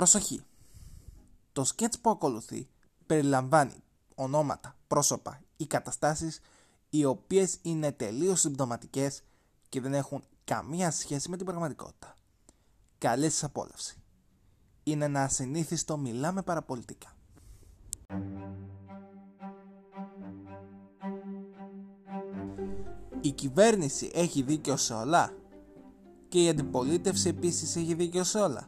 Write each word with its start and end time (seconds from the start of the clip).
Προσοχή! 0.00 0.40
Το 1.52 1.64
σκέτς 1.64 1.98
που 1.98 2.10
ακολουθεί 2.10 2.68
περιλαμβάνει 3.06 3.82
ονόματα, 4.14 4.76
πρόσωπα 4.86 5.40
ή 5.56 5.66
καταστάσεις 5.66 6.40
οι 6.90 7.04
οποίες 7.04 7.58
είναι 7.62 7.92
τελείως 7.92 8.40
συμπτωματικές 8.40 9.22
και 9.68 9.80
δεν 9.80 9.94
έχουν 9.94 10.24
καμία 10.44 10.90
σχέση 10.90 11.30
με 11.30 11.36
την 11.36 11.46
πραγματικότητα. 11.46 12.16
Καλή 12.98 13.30
σας 13.30 13.44
απόλαυση. 13.44 13.96
Είναι 14.82 15.04
ένα 15.04 15.22
ασυνήθιστο 15.22 15.96
μιλάμε 15.96 16.42
παραπολιτικά. 16.42 17.16
Η 23.20 23.30
κυβέρνηση 23.30 24.10
έχει 24.14 24.42
δίκιο 24.42 24.76
σε 24.76 24.94
όλα 24.94 25.34
και 26.28 26.42
η 26.42 26.48
αντιπολίτευση 26.48 27.28
επίσης 27.28 27.76
έχει 27.76 27.94
δίκιο 27.94 28.24
σε 28.24 28.38
όλα. 28.38 28.66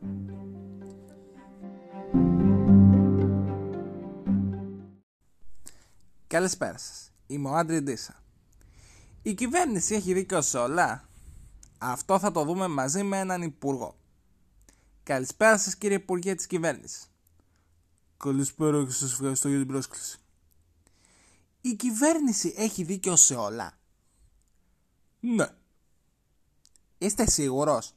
Καλησπέρα 6.32 6.78
σας. 6.78 7.12
Είμαι 7.27 7.48
ο 7.48 7.54
Άντρι 7.54 7.80
Ντίσα. 7.80 8.22
Η 9.22 9.34
κυβέρνηση 9.34 9.95
έχει 9.95 10.12
δίκιο 10.12 10.42
σε 10.42 10.58
όλα. 10.58 11.08
Αυτό 11.78 12.18
θα 12.18 12.30
το 12.30 12.45
δούμε 12.45 12.68
μαζί 12.68 13.02
με 13.02 13.18
έναν 13.18 13.42
υπουργό. 13.42 13.96
Καλησπέρα 15.02 15.58
σας 15.58 15.77
κύριε 15.77 15.96
Υπουργέ 15.96 16.34
της 16.34 16.46
Κυβέρνησης. 16.46 17.10
Καλησπέρα 18.16 18.84
και 18.84 18.91
σας 18.91 19.12
ευχαριστώ 19.12 19.48
για 19.48 19.58
την 19.58 19.66
πρόσκληση. 19.66 20.18
Η 21.60 21.74
κυβέρνηση 21.74 22.55
έχει 22.56 22.83
δίκιο 22.83 23.16
σε 23.16 23.34
όλα. 23.34 23.72
Ναι. 25.20 25.48
Είστε 26.98 27.30
σίγουρος; 27.30 27.92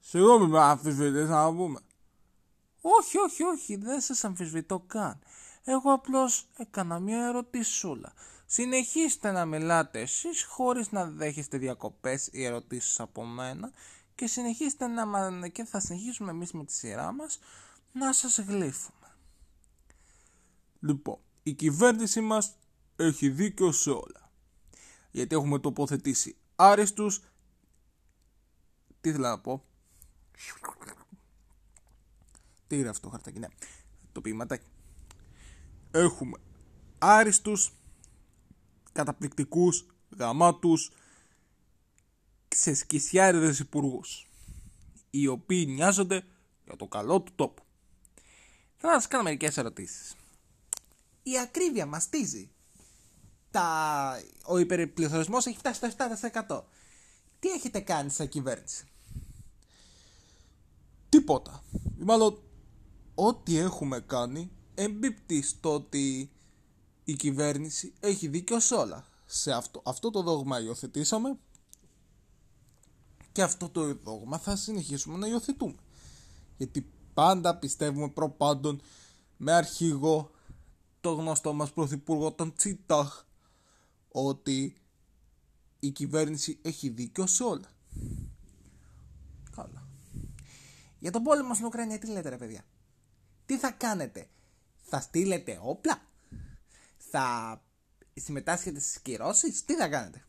Συγγνώμη 0.00 0.46
με 0.46 0.60
αμφισβητείς 0.60 1.28
να 1.28 1.54
πούμε. 1.54 1.80
Όχι, 2.80 3.18
όχι, 3.18 3.42
όχι, 3.42 3.76
δεν 3.76 4.00
σας 4.00 4.24
αμφισβητώ 4.24 4.84
καν. 4.86 5.18
Εγώ 5.64 5.92
απλώς 5.92 6.48
έκανα 6.56 6.98
μια 6.98 7.26
ερωτησούλα. 7.26 8.12
Συνεχίστε 8.46 9.30
να 9.30 9.44
μιλάτε 9.44 10.00
εσείς 10.00 10.44
χωρίς 10.44 10.90
να 10.90 11.04
δέχεστε 11.04 11.58
διακοπές 11.58 12.28
ή 12.32 12.44
ερωτήσεις 12.44 13.00
από 13.00 13.24
μένα 13.24 13.72
και 14.14 14.26
συνεχίστε 14.26 14.86
να 14.86 15.48
και 15.48 15.64
θα 15.64 15.80
συνεχίσουμε 15.80 16.30
εμείς 16.30 16.52
με 16.52 16.64
τη 16.64 16.72
σειρά 16.72 17.12
μας 17.12 17.38
να 17.92 18.12
σας 18.12 18.38
γλύφουμε. 18.38 19.16
Λοιπόν, 20.80 21.18
η 21.42 21.52
κυβέρνηση 21.52 22.20
μας 22.20 22.56
έχει 22.96 23.28
δίκιο 23.28 23.72
σε 23.72 23.90
όλα. 23.90 24.30
Γιατί 25.10 25.34
έχουμε 25.34 25.58
τοποθετήσει 25.58 26.36
άριστους... 26.56 27.20
Τι 29.00 29.08
ήθελα 29.08 29.30
να 29.30 29.40
πω; 29.40 29.64
Τι 32.66 32.76
γράφει 32.76 33.00
το 33.00 33.08
χαρτάκι, 33.08 33.38
ναι. 33.38 33.48
Το 34.12 34.20
ποιηματάκι. 34.20 34.66
Έχουμε 35.94 36.38
άριστους, 36.98 37.72
καταπληκτικούς, 38.92 39.86
γαμάτους, 40.18 40.90
ξεσκισιάριδες 42.48 43.58
υπουργούς, 43.58 44.26
οι 45.10 45.26
οποίοι 45.26 45.66
νοιάζονται 45.68 46.24
για 46.64 46.76
το 46.76 46.86
καλό 46.86 47.20
του 47.20 47.32
τόπου. 47.34 47.62
Θέλω 48.76 48.92
να 48.92 49.00
σας 49.00 49.08
κάνω 49.08 49.22
μερικές 49.22 49.56
ερωτήσεις. 49.56 50.14
Η 51.22 51.38
ακρίβεια 51.38 51.86
μαστίζει. 51.86 52.50
Τα... 53.50 54.22
Ο 54.44 54.58
υπερπληθωρισμός 54.58 55.46
έχει 55.46 55.58
φτάσει 55.58 55.90
στο 55.90 56.06
7%. 56.48 56.62
Τι 57.38 57.48
έχετε 57.48 57.80
κάνει 57.80 58.10
σαν 58.10 58.28
κυβέρνηση; 58.28 58.86
Τίποτα. 61.08 61.62
Μάλλον 61.98 62.42
ό,τι 63.14 63.56
έχουμε 63.56 64.00
κάνει 64.00 64.50
εμπίπτει 64.74 65.42
στο 65.42 65.74
ότι 65.74 66.30
η 67.04 67.12
κυβέρνηση 67.12 67.92
έχει 68.00 68.28
δίκιο 68.28 68.60
σε 68.60 68.74
όλα. 68.74 69.06
Σε 69.26 69.52
αυτό, 69.52 69.82
αυτό 69.84 70.10
το 70.10 70.22
δόγμα 70.22 70.60
υιοθετήσαμε 70.60 71.38
και 73.32 73.42
αυτό 73.42 73.68
το 73.68 73.94
δόγμα 73.94 74.38
θα 74.38 74.56
συνεχίσουμε 74.56 75.18
να 75.18 75.26
υιοθετούμε. 75.26 75.76
Γιατί 76.56 76.90
πάντα 77.14 77.56
πιστεύουμε 77.56 78.08
προπάντων 78.08 78.80
με 79.36 79.52
αρχηγό 79.52 80.30
το 81.00 81.12
γνωστό 81.12 81.52
μας 81.52 81.72
πρωθυπουργό 81.72 82.32
τον 82.32 82.54
Τσίταχ 82.54 83.24
ότι 84.12 84.76
η 85.80 85.90
κυβέρνηση 85.90 86.58
έχει 86.62 86.88
δίκιο 86.88 87.26
σε 87.26 87.42
όλα. 87.42 87.68
Καλά. 89.56 89.86
Για 90.98 91.10
τον 91.10 91.22
πόλεμο 91.22 91.54
στην 91.54 91.66
Ουκρανία 91.66 91.98
τι 91.98 92.06
λέτε 92.06 92.28
ρε 92.28 92.36
παιδιά; 92.36 92.64
Τι 93.46 93.58
θα 93.58 93.70
κάνετε; 93.70 94.28
Θα 94.94 95.00
στείλετε 95.00 95.60
όπλα; 95.62 96.02
Θα 96.96 97.62
συμμετάσχετε 98.14 98.80
στις 98.80 99.00
κυρώσεις; 99.00 99.64
Τι 99.64 99.74
θα 99.74 99.88
κάνετε; 99.88 100.24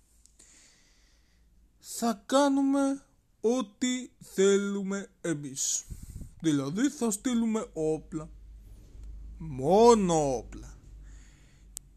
Θα 1.80 2.24
κάνουμε 2.26 3.04
ό,τι 3.42 4.10
θέλουμε 4.20 5.10
εμείς. 5.22 5.86
Δηλαδή 6.42 6.90
θα 6.90 7.12
στείλουμε 7.12 7.70
όπλα. 7.74 8.30
Μόνο 9.38 10.38
όπλα. 10.38 10.78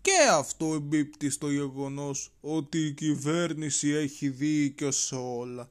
Και 0.00 0.28
αυτό 0.30 0.74
εμπίπτει 0.74 1.30
στο 1.30 1.50
γεγονός 1.50 2.32
ότι 2.40 2.78
η 2.86 2.92
κυβέρνηση 2.92 3.88
έχει 3.88 4.28
δίκιο 4.28 4.90
σε 4.90 5.14
όλα. 5.14 5.70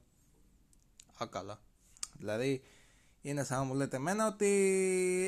Α, 1.23 1.27
καλά. 1.27 1.61
Δηλαδή, 2.13 2.61
είναι 3.25 3.43
σαν 3.43 3.57
να 3.57 3.63
μου 3.63 3.73
λέτε 3.73 3.95
εμένα 3.95 4.27
ότι 4.27 4.47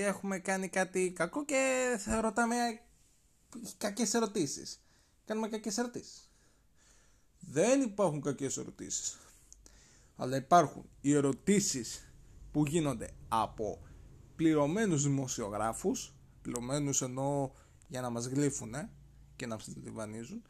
έχουμε 0.04 0.40
κάνει 0.40 0.68
κάτι 0.68 1.12
κακό 1.16 1.46
και 1.46 1.96
θα 2.00 2.22
ρωτάμε 2.22 2.56
κακές 3.78 4.14
ερωτήσεις. 4.14 4.82
Κάνουμε 5.26 5.48
κακές 5.48 5.78
ερωτήσεις. 5.78 6.30
Δεν 7.40 7.82
υπάρχουν 7.82 8.22
κακές 8.22 8.58
ερωτήσεις. 8.58 9.18
Αλλά 10.16 10.36
υπάρχουν 10.36 10.90
οι 11.02 11.14
ερωτήσεις 11.14 12.12
που 12.52 12.66
γίνονται 12.66 13.10
από 13.28 13.82
πληρωμένους 14.36 15.04
δημοσιογράφους, 15.04 16.14
πληρωμένους 16.42 17.02
εννοώ 17.02 17.52
για 17.88 18.02
να 18.02 18.10
μας 18.10 18.26
γλύφουν 18.26 18.74
και 19.36 19.46
να 19.46 19.56
μας 19.56 19.74
λιβανίζουν, 19.84 20.42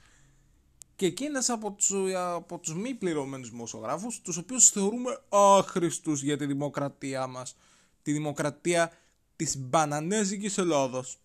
και 0.98 1.06
εκείνες 1.06 1.50
από 1.50 1.72
τους, 1.72 1.92
από 2.16 2.58
τους 2.58 2.76
μη 2.76 2.94
πληρωμένους 2.94 3.50
δημοσιογράφους, 3.50 4.22
τους 4.22 4.38
οποίους 4.38 4.70
θεωρούμε 4.70 5.22
άχρηστους 5.30 6.22
για 6.22 6.38
τη 6.38 6.46
δημοκρατία 6.46 7.28
μας, 7.28 7.58
τη 8.02 8.12
δημοκρατία 8.12 8.92
της 9.36 9.58
μπανανέζικης 9.58 10.58
Ελλάδος, 10.58 11.20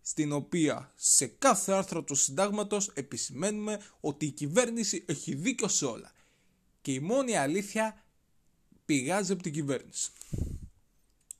στην 0.00 0.32
οποία 0.32 0.92
σε 0.94 1.26
κάθε 1.26 1.72
άρθρο 1.72 2.02
του 2.02 2.14
συντάγματος 2.14 2.90
επισημαίνουμε 2.94 3.80
ότι 4.00 4.26
η 4.26 4.30
κυβέρνηση 4.30 5.04
έχει 5.08 5.34
δίκιο 5.34 5.68
σε 5.68 5.84
όλα 5.84 6.12
και 6.80 6.92
η 6.92 7.00
μόνη 7.00 7.36
αλήθεια 7.36 8.02
πηγάζει 8.84 9.32
από 9.32 9.42
την 9.42 9.52
κυβέρνηση. 9.52 10.10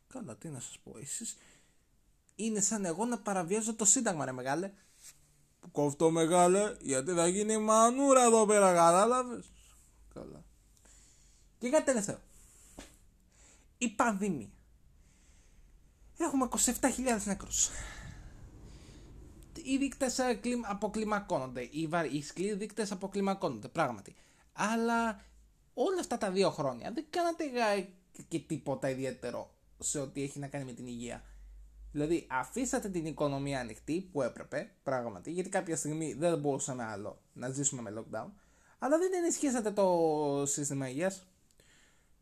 Καλά, 0.07 0.37
τι 0.37 0.49
να 0.49 0.61
σας 0.61 0.79
πω, 0.83 0.99
εσείς 0.99 1.37
είναι 2.35 2.61
σαν 2.61 2.85
εγώ 2.85 3.05
να 3.05 3.19
παραβιάζω 3.19 3.75
το 3.75 3.85
σύνταγμα 3.85 4.25
ρε 4.25 4.33
μεγάλε. 4.33 4.73
Που 5.61 5.71
κόφτω 5.71 6.11
μεγάλε, 6.11 6.77
γιατί 6.81 7.13
θα 7.13 7.27
γίνει 7.27 7.59
μανούρα 7.59 8.25
εδώ 8.25 8.47
πέρα, 8.47 8.75
κατάλαβες; 8.75 9.51
Καλά. 10.15 10.45
Και 11.59 11.71
κάτι 11.71 11.85
τελευταίο. 11.85 12.19
Η 13.79 13.89
πανδημία. 13.89 14.51
Έχουμε 16.19 16.49
27.000 16.81 17.25
νεκρούς. 17.25 17.69
Οι 19.63 19.77
δείκτες 19.77 20.19
ε, 20.19 20.41
αποκλιμακώνονται. 20.63 21.61
Οι, 21.63 21.89
οι 22.13 22.23
σκληροί 22.23 22.55
δείκτες 22.55 22.93
αποκλιμακώνονται, 22.93 23.69
πράγματι. 23.69 24.15
Αλλά 24.53 25.25
όλα 25.75 26.01
αυτά 26.01 26.19
τα 26.19 26.31
δύο 26.31 26.51
χρόνια 26.51 26.93
δεν 26.93 27.05
κάνατε 27.11 27.45
και 28.29 28.39
τίποτα 28.39 28.91
ιδιαίτερο 28.91 29.55
σε 29.79 29.99
ό,τι 29.99 30.23
έχει 30.23 30.39
να 30.39 30.47
κάνει 30.47 30.65
με 30.65 30.73
την 30.73 30.87
υγεία. 30.87 31.25
Δηλαδή, 31.93 32.27
αφήσατε 32.31 32.89
την 32.89 33.07
οικονομία 33.07 33.61
ανοιχτή 33.61 34.09
που 34.13 34.23
έπρεπε, 34.23 34.71
πράγματι, 34.83 35.31
γιατί 35.31 35.49
κάποια 35.49 35.77
στιγμή 35.77 36.15
δεν 36.19 36.39
μπορούσαμε 36.39 36.85
άλλο 36.85 37.23
να 37.33 37.49
ζήσουμε 37.49 37.83
με 37.83 37.93
lockdown, 37.97 38.31
αλλά 38.79 38.99
δεν 38.99 39.11
ενισχύσατε 39.15 39.71
το 39.71 40.43
σύστημα 40.47 40.89
υγείας. 40.89 41.27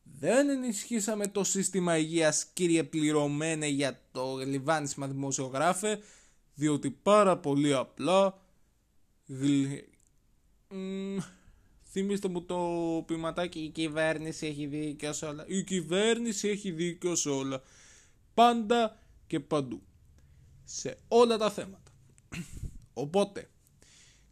Δεν 0.03 0.49
ενισχύσαμε 0.49 1.26
το 1.26 1.44
σύστημα 1.44 1.97
υγείας, 1.97 2.44
κύριε 2.44 2.82
πληρωμένε 2.82 3.67
για 3.67 4.00
το 4.12 4.37
λιβάνισμα 4.37 5.06
δημοσιογράφε, 5.06 5.99
διότι 6.55 6.91
πάρα 6.91 7.38
πολύ 7.38 7.75
απλά 7.75 8.38
Θυμήστε 11.91 12.29
μου 12.29 12.43
το 12.43 12.59
ποιηματάκι 13.06 13.59
«Η 13.59 13.69
κυβέρνηση 13.69 14.47
έχει 14.47 14.67
δίκιο 14.67 15.12
σε 15.12 15.26
όλα». 15.26 15.44
Η 15.47 15.62
κυβέρνηση 15.62 16.49
έχει 16.49 16.70
δίκιο 16.70 17.15
σε 17.15 17.29
όλα. 17.29 17.62
Πάντα 18.35 18.99
και 19.29 19.41
παντού. 19.41 19.83
Σε 20.65 20.99
όλα 21.09 21.37
τα 21.37 21.51
θέματα. 21.51 21.93
Οπότε, 23.05 23.51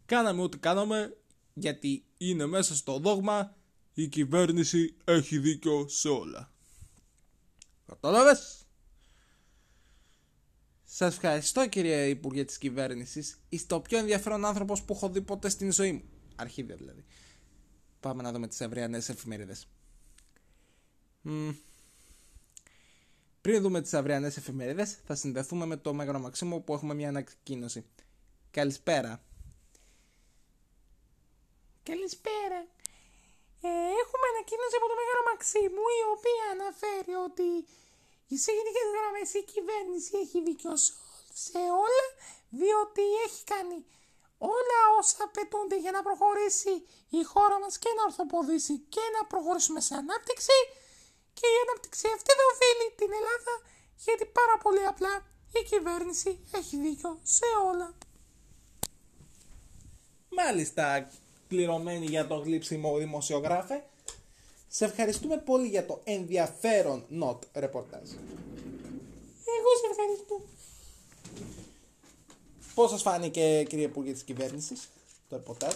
κάναμε 0.05 0.41
ό,τι 0.41 0.57
κάναμε 0.57 1.17
γιατί 1.53 2.05
είναι 2.17 2.45
μέσα 2.45 2.75
στο 2.75 2.99
δόγμα 2.99 3.55
η 3.93 4.07
κυβέρνηση 4.07 4.95
έχει 5.03 5.37
δίκιο 5.37 5.87
σε 5.87 6.07
όλα. 6.07 6.51
Κατάλαβες; 7.85 8.65
Σας 10.83 11.13
ευχαριστώ 11.13 11.69
κύριε 11.69 12.05
Υπουργέ 12.07 12.45
της 12.45 12.57
Κυβέρνησης. 12.57 13.39
Είστε 13.49 13.75
ο 13.75 13.81
πιο 13.81 13.97
ενδιαφέρον 13.97 14.45
άνθρωπος 14.45 14.83
που 14.83 14.93
έχω 14.93 15.09
δει 15.09 15.21
ποτέ 15.21 15.49
στην 15.49 15.71
ζωή 15.71 15.91
μου. 15.91 16.03
Αρχίδια 16.35 16.75
δηλαδή. 16.75 17.05
Πάμε 17.99 18.23
να 18.23 18.31
δούμε 18.31 18.47
τις 18.47 18.61
αυριανές 18.61 19.09
εφημερίδες. 19.09 19.67
Μ. 21.21 21.49
Πριν 23.47 23.61
δούμε 23.61 23.81
τις 23.81 23.93
αυριανές 23.93 24.37
εφημερίδες, 24.37 24.89
θα 25.07 25.15
συνδεθούμε 25.15 25.65
με 25.65 25.77
το 25.77 25.93
Μέγαρο 25.93 26.19
Μαξίμου 26.19 26.63
που 26.63 26.73
έχουμε 26.73 26.93
μια 26.93 27.09
ανακοίνωση. 27.13 27.81
Καλησπέρα. 28.51 29.11
Καλησπέρα. 31.89 32.59
Ε, 33.67 33.69
έχουμε 34.01 34.25
ανακοίνωση 34.33 34.75
από 34.79 34.87
το 34.91 34.95
Μέγαρο 34.99 35.23
Μαξίμου 35.29 35.85
η 35.99 36.03
οποία 36.15 36.43
αναφέρει 36.55 37.15
ότι 37.27 37.47
σε 38.43 38.51
γενικέ 38.57 38.83
γραμμές 38.93 39.29
η 39.39 39.43
κυβέρνηση 39.53 40.11
έχει 40.23 40.37
δίκιο 40.47 40.75
σε 41.47 41.61
όλα 41.85 42.05
διότι 42.61 43.03
έχει 43.25 43.41
κάνει 43.53 43.77
όλα 44.55 44.79
όσα 44.99 45.23
απαιτούνται 45.27 45.77
για 45.83 45.93
να 45.95 46.01
προχωρήσει 46.07 46.73
η 47.19 47.21
χώρα 47.31 47.57
μας 47.63 47.73
και 47.83 47.91
να 47.97 48.01
ορθοποδήσει 48.09 48.75
και 48.93 49.03
να 49.15 49.21
προχωρήσουμε 49.31 49.79
σε 49.87 49.93
ανάπτυξη 50.01 50.57
και 51.37 51.47
η 51.53 51.57
ανάπτυξη 51.63 52.07
αυτή 52.15 52.31
δεν 52.39 52.47
οφείλει 52.53 52.87
την 52.99 53.11
Ελλάδα 53.19 53.53
γιατί 54.05 54.25
πάρα 54.39 54.55
πολύ 54.63 54.83
απλά 54.91 55.13
η 55.59 55.61
κυβέρνηση 55.71 56.39
έχει 56.59 56.75
δίκιο 56.85 57.19
σε 57.23 57.47
όλα. 57.69 57.89
Μάλιστα, 60.29 61.09
πληρωμένη 61.47 62.05
για 62.05 62.27
το 62.27 62.35
γλύψιμο 62.35 62.97
δημοσιογράφε. 62.97 63.83
Σε 64.67 64.85
ευχαριστούμε 64.85 65.37
πολύ 65.37 65.67
για 65.67 65.85
το 65.85 66.01
ενδιαφέρον 66.03 67.05
not 67.21 67.39
ρεπορτάζ. 67.53 68.09
Εγώ 69.57 69.71
σε 69.79 69.87
ευχαριστώ. 69.91 70.41
Πώς 72.73 72.89
σας 72.89 73.01
φάνηκε 73.01 73.63
κύριε 73.63 73.85
Υπουργέ 73.85 74.11
της 74.11 74.23
Κυβέρνησης 74.23 74.89
το 75.29 75.35
ρεπορτάζ. 75.35 75.73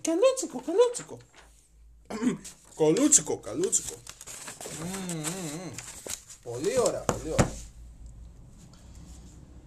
Καλούτσικο, 0.00 0.62
καλούτσικο. 0.66 1.18
Κολούτσικο, 2.74 3.38
καλούτσικο. 3.38 3.94
Πολύ 6.42 6.78
ωραία, 6.78 7.00
πολύ 7.00 7.32
ωραία. 7.32 7.52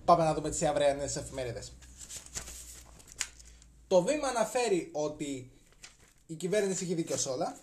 Πάμε 0.05 0.23
να 0.23 0.33
δούμε 0.33 0.49
τις 0.49 0.61
αυριανές 0.61 1.15
εφημερίδες. 1.15 1.73
Το 3.87 4.03
βήμα 4.03 4.27
αναφέρει 4.27 4.89
ότι 4.91 5.51
η 6.27 6.33
κυβέρνηση 6.33 6.83
έχει 6.83 6.93
δίκιο 6.93 7.17
σε 7.17 7.29
όλα. 7.29 7.57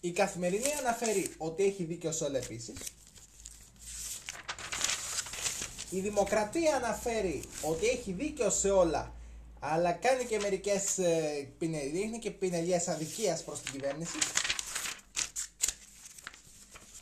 Η 0.00 0.10
καθημερινή 0.10 0.72
αναφέρει 0.78 1.34
ότι 1.38 1.64
έχει 1.64 1.84
δίκιο 1.84 2.12
σε 2.12 2.24
όλα 2.24 2.38
επίσης. 2.38 2.76
Η 5.90 6.00
δημοκρατία 6.00 6.76
αναφέρει 6.76 7.44
ότι 7.62 7.86
έχει 7.86 8.12
δίκιο 8.12 8.50
σε 8.50 8.70
όλα, 8.70 9.12
αλλά 9.60 9.92
κάνει 9.92 10.24
και 10.24 10.38
μερικές 10.38 10.98
ε, 10.98 11.48
πινε- 11.58 11.92
δείχνει 11.92 12.18
και 12.18 12.30
πινελιές 12.30 12.88
αδικίας 12.88 13.44
προς 13.44 13.60
την 13.60 13.72
κυβέρνηση. 13.72 14.18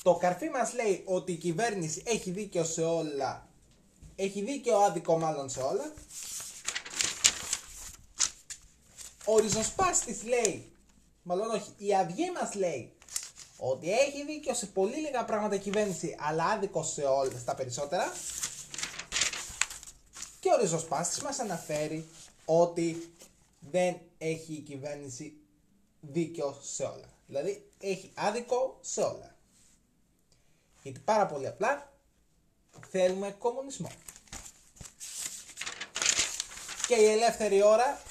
Το 0.03 0.15
καρφί 0.15 0.49
μας 0.49 0.75
λέει 0.75 1.03
ότι 1.05 1.33
η 1.33 1.37
κυβέρνηση 1.37 2.03
έχει 2.07 2.31
δίκιο 2.31 2.65
σε 2.65 2.83
όλα, 2.83 3.49
έχει 4.17 4.43
δίκιο 4.43 4.77
άδικο 4.77 5.19
μάλλον 5.19 5.51
σε 5.51 5.61
όλα. 5.61 5.93
Ο 9.25 9.39
ριζοσπάστης 9.39 10.23
λέει, 10.23 10.73
μάλλον 11.23 11.51
όχι, 11.51 11.73
η 11.77 11.95
αυγή 11.95 12.31
μας 12.31 12.55
λέει 12.55 12.93
ότι 13.57 13.93
έχει 13.93 14.25
δίκιο 14.27 14.55
σε 14.55 14.67
πολύ 14.67 14.97
λίγα 14.97 15.25
πράγματα 15.25 15.55
η 15.55 15.59
κυβέρνηση, 15.59 16.17
αλλά 16.19 16.45
άδικο 16.45 16.83
σε 16.83 17.03
όλα 17.03 17.39
στα 17.39 17.55
περισσότερα. 17.55 18.13
Και 20.41 20.49
ο 20.53 20.61
ριζοσπάστης 20.61 21.23
μας 21.23 21.39
αναφέρει 21.39 22.09
ότι 22.51 23.13
δεν 23.61 24.01
έχει 24.19 24.53
η 24.53 24.61
κυβέρνηση 24.61 25.37
δίκιο 26.01 26.59
σε 26.63 26.83
όλα. 26.83 27.13
Δηλαδή 27.27 27.71
έχει 27.79 28.13
άδικο 28.15 28.79
σε 28.81 29.01
όλα. 29.01 29.37
Γιατί 30.83 31.01
πάρα 31.01 31.27
πολύ 31.27 31.47
απλά 31.47 31.93
θέλουμε 32.89 33.31
κομμουνισμό. 33.39 33.91
Και 36.87 36.95
η 36.95 37.05
ελεύθερη 37.05 37.63
ώρα 37.63 38.03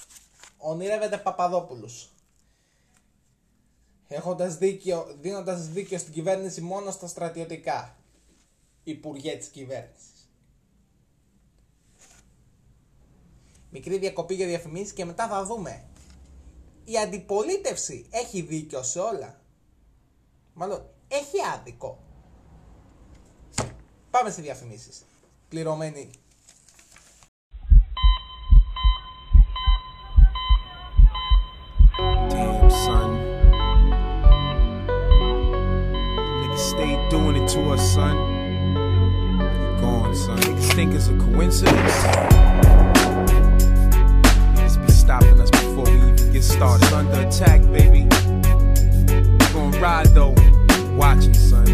ονειρεύεται 0.57 1.17
Παπαδόπουλους. 1.17 2.09
Έχοντας 4.07 4.57
δίκιο, 4.57 5.15
δίνοντας 5.19 5.67
δίκιο 5.67 5.97
στην 5.97 6.13
κυβέρνηση 6.13 6.61
μόνο 6.61 6.91
στα 6.91 7.07
στρατιωτικά. 7.07 7.97
Υπουργέ 8.83 9.35
της 9.35 9.47
κυβέρνησης. 9.47 10.16
Μικρή 13.69 13.97
διακοπή 13.97 14.33
για 14.33 14.47
διαφημίσεις 14.47 14.93
και 14.93 15.05
μετά 15.05 15.27
θα 15.27 15.45
δούμε. 15.45 15.83
Η 16.83 16.97
αντιπολίτευση 16.97 18.05
έχει 18.09 18.41
δίκιο 18.41 18.83
σε 18.83 18.99
όλα. 18.99 19.39
Μάλλον 20.53 20.85
έχει 21.07 21.37
άδικο. 21.53 21.99
Πάμε 24.09 24.29
σε 24.29 24.41
διαφημίσεις. 24.41 25.05
Πληρωμένη. 25.49 26.09
Damn, 32.29 32.69
son. 32.85 33.09
Niggas 36.39 36.63
stay 36.71 36.93
doing 37.09 37.35
it 37.41 37.47
to 37.53 37.59
us, 37.73 37.83
son. 37.93 38.15
You 39.61 39.69
gone, 39.81 40.15
son. 40.15 40.37
Niggas 40.37 40.69
think 40.75 40.93
it's 40.93 41.07
a 41.07 41.15
coincidence. 41.17 42.96
Get 46.37 46.43
started. 46.43 46.93
Under 46.93 47.21
attack, 47.21 47.61
baby. 47.71 48.03
We 48.03 49.45
gon' 49.53 49.71
ride 49.81 50.07
though. 50.13 50.35
Watching, 50.95 51.33
son. 51.33 51.65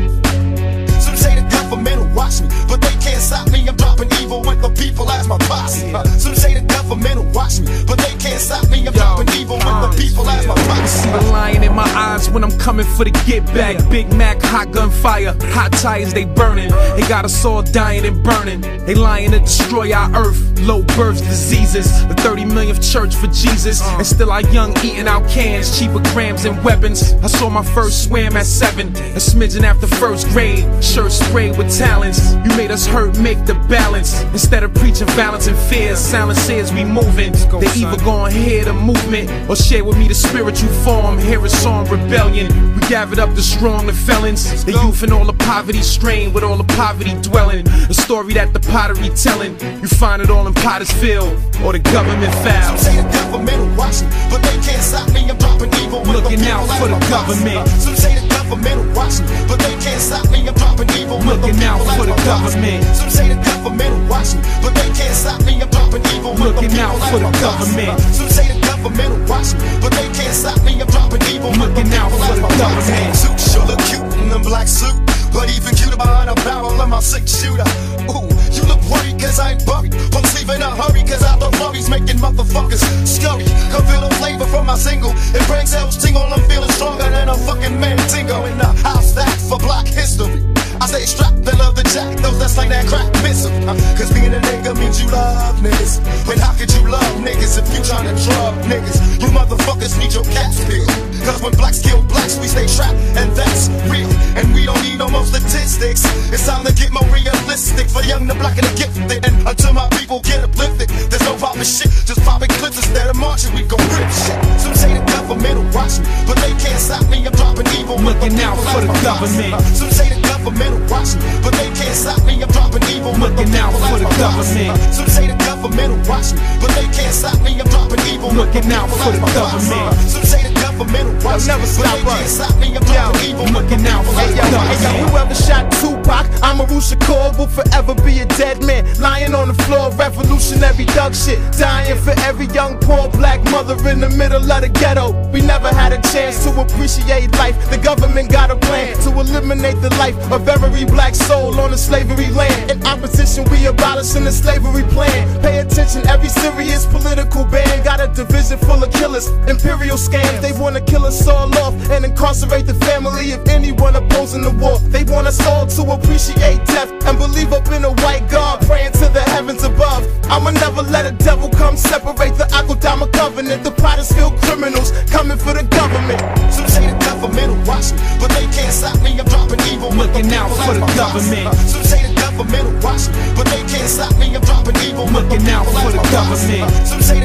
Some 1.03 1.17
say 1.17 1.35
the 1.35 1.47
government 1.49 1.97
will 1.99 2.13
watch 2.15 2.41
me, 2.41 2.47
but 2.67 2.81
they 2.81 2.95
can't 3.03 3.21
stop 3.21 3.51
me. 3.51 3.67
I'm 3.67 3.75
dropping 3.75 4.11
evil 4.21 4.41
with 4.41 4.61
the 4.61 4.69
people 4.69 5.09
as 5.11 5.27
my 5.27 5.37
posse. 5.39 5.87
Yeah. 5.87 5.99
Uh, 5.99 6.03
Some 6.05 6.35
say 6.35 6.53
the 6.53 6.61
government 6.61 6.82
will 6.95 7.23
watch 7.31 7.59
me, 7.59 7.67
but 7.87 7.97
they 7.97 8.15
can't 8.17 8.39
stop 8.39 8.69
me. 8.69 8.85
I'm 8.87 8.93
dropping 8.93 9.29
evil 9.35 9.57
with 9.57 9.65
the 9.65 10.01
people 10.01 10.27
as 10.27 10.45
my 10.47 10.55
See 10.85 11.09
the 11.09 11.17
posse. 11.17 11.31
lion 11.31 11.63
in 11.63 11.73
my 11.73 11.87
eyes 11.95 12.29
when 12.29 12.43
I'm 12.43 12.57
coming 12.57 12.85
for 12.85 13.03
the 13.03 13.11
get 13.25 13.45
back. 13.53 13.77
Big 13.89 14.11
Mac, 14.13 14.41
hot 14.41 14.71
gun 14.71 14.89
fire, 14.89 15.35
hot 15.53 15.71
tires, 15.73 16.13
they 16.13 16.25
burning. 16.25 16.69
They 16.95 17.05
got 17.07 17.25
us 17.25 17.45
all 17.45 17.61
dying 17.63 18.05
and 18.05 18.23
burning. 18.23 18.61
They 18.85 18.95
lying 18.95 19.31
to 19.31 19.39
destroy 19.39 19.93
our 19.93 20.13
earth. 20.15 20.49
Low 20.61 20.81
birth 20.95 21.19
diseases, 21.19 22.07
the 22.07 22.13
30 22.15 22.45
millionth 22.45 22.81
church 22.81 23.15
for 23.15 23.27
Jesus. 23.27 23.81
Uh. 23.81 23.95
And 23.97 24.07
still 24.07 24.31
our 24.31 24.41
young 24.51 24.71
eating 24.83 25.07
out 25.07 25.27
cans, 25.29 25.77
cheaper 25.77 25.99
grams 26.13 26.45
and 26.45 26.61
weapons. 26.63 27.13
I 27.21 27.27
saw 27.27 27.49
my 27.49 27.63
first 27.63 28.05
swim 28.05 28.37
at 28.37 28.45
seven, 28.45 28.87
a 28.89 29.19
smidgen 29.19 29.63
after 29.63 29.87
first 29.87 30.27
grade. 30.29 30.63
Shirt 30.83 31.11
sprayed 31.11 31.57
with 31.57 31.75
talents. 31.77 32.33
You 32.33 32.55
made 32.55 32.71
us 32.71 32.85
hurt, 32.85 33.19
make 33.19 33.45
the 33.45 33.55
balance. 33.67 34.21
Instead 34.31 34.63
of 34.63 34.73
preaching 34.73 35.07
violence 35.07 35.47
and 35.47 35.57
fear, 35.57 35.95
silence 35.97 36.39
says 36.39 36.71
we 36.73 36.82
moving. 36.85 37.33
They 37.59 37.67
either 37.81 38.03
gonna 38.03 38.31
hear 38.31 38.65
the 38.65 38.73
movement 38.73 39.29
or 39.49 39.55
share 39.55 39.83
with 39.83 39.97
me 39.97 40.07
the 40.07 40.15
spiritual 40.15 40.69
form. 40.83 41.17
Hear 41.19 41.43
a 41.45 41.49
song, 41.49 41.87
rebellion. 41.89 42.47
We 42.75 42.81
gathered 42.87 43.19
up 43.19 43.33
the 43.35 43.41
strong 43.41 43.87
and 43.87 43.97
felons, 43.97 44.65
the 44.65 44.73
youth 44.73 45.03
and 45.03 45.13
all 45.13 45.25
the 45.25 45.33
poverty 45.33 45.81
strain 45.81 46.33
with 46.33 46.43
all 46.43 46.57
the 46.57 46.69
poverty 46.75 47.13
dwelling. 47.21 47.65
The 47.87 47.93
story 47.93 48.33
that 48.33 48.53
the 48.53 48.59
pottery 48.59 49.09
telling. 49.15 49.53
You 49.81 49.87
find 49.87 50.21
it 50.21 50.29
all 50.29 50.47
in 50.47 50.53
Pottersville 50.53 51.31
or 51.63 51.73
the 51.73 51.79
government 51.79 52.33
Some 52.33 52.43
files. 52.43 52.81
say 52.81 52.95
the 52.97 53.07
government 53.09 53.59
will 53.59 53.75
watch 53.77 54.01
me, 54.01 54.07
but 54.29 54.41
they 54.43 54.57
can't 54.63 54.83
stop 54.83 55.07
me. 55.13 55.29
I'm 55.29 55.37
dropping 55.37 55.73
evil 55.81 56.01
Looking 56.03 56.39
the 56.39 56.51
out 56.51 56.67
for 56.79 56.87
the 56.87 56.99
government. 57.09 57.67
Some 57.79 57.95
say 57.95 58.15
the 58.19 58.27
government 58.27 58.77
will 58.79 58.95
watch 58.95 59.19
me, 59.21 59.27
but 59.47 59.59
they 59.59 59.75
can't 59.79 60.01
stop 60.01 60.25
me. 60.31 60.47
I'm 60.47 60.53
dropping 60.55 60.89
evil 60.99 61.17
with 61.19 61.41
the 61.41 61.47
Looking 61.47 61.63
out 61.63 61.79
for 61.95 62.05
the 62.05 62.15
government. 62.25 62.83
Some 62.95 63.09
say 63.09 63.27
the 63.29 63.39
government 63.43 63.91
will 63.95 64.09
watch 64.09 64.35
me, 64.35 64.41
but 64.61 64.73
they 64.75 64.89
can't 64.91 65.15
stop 65.15 65.39
me. 65.45 65.61
I'm 65.61 65.69
dropping 65.69 66.03
evil 66.15 66.31
with 66.33 66.41
the 66.41 66.63
Looking 66.63 66.72
out 66.79 66.97
for 67.09 67.19
the 67.19 67.31
government. 67.39 67.99
Some 68.13 68.29
say 68.29 68.47
the 68.47 68.59
government 68.65 69.09
will 69.09 69.25
watch 69.29 69.53
me, 69.53 69.65
but 69.81 69.91
they 69.93 70.07
can't 70.13 70.33
stop 70.33 70.59
me. 70.63 70.79
I'm 70.81 70.87
dropping 70.87 71.23
evil 71.29 71.51
Looking 71.53 71.93
out 71.93 72.11
for 72.11 72.35
the 72.35 72.47
government. 72.59 73.15
Suit 73.15 73.39
sure 73.39 73.65
look 73.65 73.79
cute 73.87 74.05
in 74.21 74.29
the 74.29 74.39
black 74.39 74.67
suit, 74.67 74.95
but 75.31 75.47
even 75.55 75.73
cuter 75.75 75.97
behind 75.97 76.29
a 76.29 76.35
barrel 76.43 76.75
of 76.75 76.89
my 76.89 76.99
six 76.99 77.39
shooter. 77.39 77.65
Ooh, 78.11 78.27
you 78.51 78.63
look 78.67 78.81
worried 78.91 79.15
cause 79.19 79.39
I 79.39 79.55
ain't 79.55 79.65
buried. 79.65 79.95
But 80.11 80.25
sleep 80.27 80.49
in 80.51 80.61
a 80.61 80.71
hurry 80.75 81.03
cause 81.07 81.23
out 81.23 81.39
the 81.39 81.49
flurries 81.57 81.89
making 81.89 82.19
motherfuckers 82.19 82.83
scurry. 83.07 83.47
Come 83.71 83.85
feel 83.87 84.03
the 84.03 84.13
flavor 84.19 84.45
from 84.45 84.67
my 84.67 84.75
single. 84.75 85.13
It 85.31 85.45
brings 85.47 85.71
cells 85.71 85.95
tingle. 85.97 86.23
I'm 86.23 86.43
feeling 86.49 86.71
stronger 86.71 87.07
than 87.09 87.29
a 87.29 87.37
fucking 87.47 87.79
man 87.79 87.97
tingle 88.09 88.45
in 88.45 88.57
the 88.57 88.71
house 88.83 89.13
that 89.13 89.31
for 89.47 89.59
black 89.59 89.87
history. 89.87 90.42
I 90.83 90.85
stay 90.85 91.05
strapped 91.07 91.47
and 91.47 91.57
love 91.63 91.79
the 91.79 91.83
jack, 91.95 92.11
those 92.19 92.35
that 92.43 92.51
slang 92.51 92.67
that 92.67 92.83
crap 92.91 93.07
miss 93.23 93.47
'em. 93.47 93.55
Uh, 93.63 93.71
Cause 93.95 94.11
being 94.11 94.35
a 94.35 94.41
nigga 94.43 94.75
means 94.75 94.99
you 94.99 95.07
love 95.07 95.55
niggas. 95.63 96.03
But 96.27 96.35
how 96.43 96.51
could 96.59 96.67
you 96.75 96.83
love 96.91 97.15
niggas 97.23 97.55
if 97.55 97.71
you 97.71 97.79
tryna 97.79 98.11
drug 98.19 98.51
niggas? 98.67 98.99
You 99.23 99.31
motherfuckers 99.31 99.95
need 99.95 100.11
your 100.11 100.27
caps 100.35 100.59
peeled. 100.67 100.91
Cause 101.23 101.39
when 101.41 101.55
blacks 101.55 101.79
kill 101.79 102.03
blacks, 102.03 102.35
we 102.35 102.51
stay 102.51 102.67
trapped, 102.67 102.99
and 103.15 103.31
that's 103.31 103.71
real. 103.87 104.11
And 104.35 104.51
we 104.51 104.67
don't 104.67 104.83
need 104.83 104.99
no 104.99 105.07
more 105.07 105.23
statistics. 105.23 106.03
It's 106.35 106.45
time 106.45 106.65
to 106.67 106.73
get 106.75 106.91
more 106.91 107.07
realistic 107.15 107.87
for 107.87 108.03
young, 108.03 108.27
the 108.27 108.35
black, 108.35 108.59
and 108.59 108.67
the 108.67 108.75
gifted. 108.75 109.23
And 109.23 109.47
until 109.47 109.71
my 109.71 109.87
people 109.95 110.19
get 110.19 110.43
uplifted, 110.43 110.89
there's 111.07 111.23
no 111.23 111.39
popping 111.39 111.63
shit. 111.63 111.95
Just 112.03 112.19
popping 112.27 112.51
clips 112.59 112.75
instead 112.75 113.07
of 113.07 113.15
marching, 113.15 113.55
we 113.55 113.63
gon' 113.63 113.79
rip 113.95 114.11
shit. 114.11 114.35
Some 114.59 114.75
say 114.75 114.91
the 114.99 115.03
government 115.15 115.63
will 115.63 115.71
watch 115.71 115.95
me, 116.03 116.11
but 116.27 116.35
they 116.43 116.51
can't 116.59 116.75
stop 116.75 117.07
me. 117.07 117.23
I'm 117.23 117.31
dropping 117.39 117.71
evil. 117.79 117.95
with 118.03 118.19
Looking 118.19 118.35
out 118.43 118.59
for 118.59 118.81
the 118.83 118.91
government. 118.99 119.55
Some 119.79 119.91
say 119.95 120.11
the 120.11 120.19
government 120.27 120.72
will 120.73 120.89
watch 120.89 121.15
me, 121.15 121.21
but 121.43 121.53
they 121.53 121.69
can't 121.77 121.95
stop 121.95 122.19
me. 122.25 122.41
I'm 122.41 122.49
dropping 122.49 122.83
evil. 122.89 123.13
Looking 123.13 123.53
out 123.55 123.73
for 123.73 123.99
the 123.99 124.09
government. 124.17 124.77
Some 124.93 125.07
say 125.07 125.27
the 125.27 125.37
government 125.45 125.89
will 125.93 126.05
watch 126.09 126.33
me, 126.33 126.41
but 126.59 126.71
they 126.75 126.87
can't 126.89 127.13
stop 127.13 127.39
me. 127.41 127.59
I'm 127.59 127.67
dropping 127.69 128.01
evil. 128.09 128.31
Looking 128.33 128.71
out 128.71 128.89
for 128.89 129.11
the 129.11 129.21
government. 129.33 129.93
Some 130.09 130.25
say 130.25 130.41
the 130.43 130.52
government 130.77 131.05
will 131.05 131.25
watch 131.25 131.43
They'll 131.43 131.57
never 131.57 131.67
stop 131.67 132.05
us. 132.07 132.39
me. 132.59 132.73
I'm 132.75 133.15
evil. 133.25 133.45
looking 133.53 133.85
out 133.87 134.05
for 134.05 134.13
Hey 134.19 134.35
yo, 134.35 134.43
hey 134.43 134.79
yo, 134.83 135.07
whoever 135.07 135.35
shot 135.35 135.71
Tupac, 135.81 136.25
Amaru 136.43 136.79
Shakur 136.79 137.37
will 137.37 137.47
forever 137.47 137.95
be 137.95 138.19
a 138.19 138.25
dead 138.37 138.63
man. 138.63 138.85
Lying 138.99 139.33
on 139.35 139.47
the 139.49 139.53
floor, 139.65 139.91
revolutionary 139.91 140.85
thug 140.93 141.15
shit. 141.15 141.39
Dying 141.57 141.97
for 141.97 142.13
every 142.21 142.47
young 142.47 142.77
poor 142.79 143.09
black 143.09 143.43
mother 143.51 143.75
in 143.89 143.99
the 143.99 144.09
middle 144.09 144.43
of 144.51 144.61
the 144.61 144.69
ghetto. 144.69 145.11
We 145.31 145.41
never 145.41 145.69
had 145.69 145.93
a 145.93 146.01
chance 146.13 146.43
to 146.45 146.49
appreciate 146.61 147.31
life. 147.37 147.57
The 147.69 147.77
government 147.77 148.31
got 148.31 148.51
a 148.51 148.55
plan 148.55 148.95
to 149.03 149.09
eliminate 149.19 149.81
the 149.81 149.89
life 149.97 150.15
of 150.31 150.47
every 150.47 150.85
black 150.85 151.15
soul 151.15 151.59
on 151.59 151.71
the 151.71 151.77
slavery 151.77 152.29
land. 152.29 152.71
In 152.71 152.85
opposition, 152.85 153.45
we 153.51 153.65
abolishing 153.65 154.23
the 154.23 154.31
slavery 154.31 154.83
plan. 154.93 155.41
Pay 155.41 155.59
attention, 155.59 156.07
every 156.07 156.29
serious 156.29 156.85
political 156.85 157.45
band 157.45 157.83
got 157.83 157.99
a 157.99 158.07
division 158.13 158.57
full 158.59 158.83
of 158.83 158.91
killers. 158.93 159.27
Imperial 159.47 159.97
scams, 159.97 160.41
they 160.41 160.51
wanna 160.63 160.79
kill 160.79 161.03
us 161.05 161.27
all 161.27 161.51
off 161.59 161.75
and 161.91 162.05
incarcerate 162.05 162.65
the 162.65 162.73
family 162.87 163.33
of 163.33 163.45
anyone 163.49 163.95
opposing 163.97 164.41
the 164.41 164.51
war. 164.63 164.79
They 164.79 165.03
want 165.03 165.27
us 165.27 165.45
all 165.45 165.67
to 165.67 165.81
appreciate 165.91 166.65
death 166.65 166.89
and 167.05 167.17
believe 167.19 167.51
up 167.51 167.67
in 167.67 167.83
a 167.83 167.91
white 168.03 168.29
God, 168.31 168.65
praying 168.65 168.93
to 168.93 169.11
the 169.11 169.21
heavens 169.35 169.63
above. 169.63 170.07
I'ma 170.31 170.51
never 170.51 170.81
let 170.81 171.05
a 171.05 171.11
devil 171.11 171.49
come 171.49 171.75
separate 171.75 172.35
the 172.39 172.47
Akudama 172.55 173.11
covenant. 173.11 173.65
The 173.65 173.71
Pottersville 173.71 174.39
criminals 174.43 174.91
coming 175.11 175.37
for 175.37 175.53
the 175.53 175.67
government. 175.67 176.21
Some 176.53 176.67
say 176.71 176.87
the 176.87 176.95
government 177.03 177.51
will 177.51 177.65
watch 177.67 177.91
me, 177.91 177.99
but 178.23 178.31
they 178.31 178.47
can't 178.55 178.71
stop 178.71 178.95
me. 179.03 179.19
I'm 179.19 179.27
dropping 179.27 179.59
evil. 179.67 179.89
with 179.89 180.15
Looking 180.15 180.31
out 180.31 180.47
for 180.63 180.73
the 180.79 180.87
government. 180.95 181.51
Some 181.67 181.83
say 181.83 182.07
the 182.07 182.15
government 182.15 182.63
will 182.71 182.79
watch 182.79 183.11
me, 183.11 183.19
but 183.35 183.51
they 183.51 183.63
can't 183.67 183.91
stop 183.91 184.15
me. 184.15 184.31
I'm 184.31 184.41
dropping 184.47 184.79
evil. 184.87 185.11
Looking 185.11 185.43
out 185.51 185.67
for 185.67 185.91
the 185.91 185.99
government. 186.07 186.71
Some 186.87 187.03
say 187.03 187.19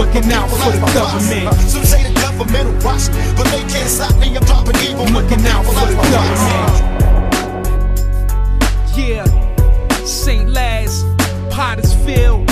Looking 0.00 0.32
out 0.32 0.48
for 0.48 0.56
the 0.56 0.80
government. 0.94 1.54
Some 1.68 1.84
say 1.84 2.02
the 2.02 2.18
government 2.18 2.64
will 2.72 2.84
watch 2.86 3.10
me, 3.10 3.20
but 3.36 3.44
they 3.52 3.60
can't 3.68 3.86
stop 3.86 4.16
me. 4.16 4.34
I'm 4.34 4.42
dropping 4.44 4.76
evil. 4.76 5.04
Looking 5.12 5.46
out 5.46 5.62
for 5.66 5.74
the 5.74 5.94
government. 6.10 6.90
Yeah, 8.96 9.26
St. 10.06 10.48
Laz, 10.48 11.04
Pottersville, 11.52 12.46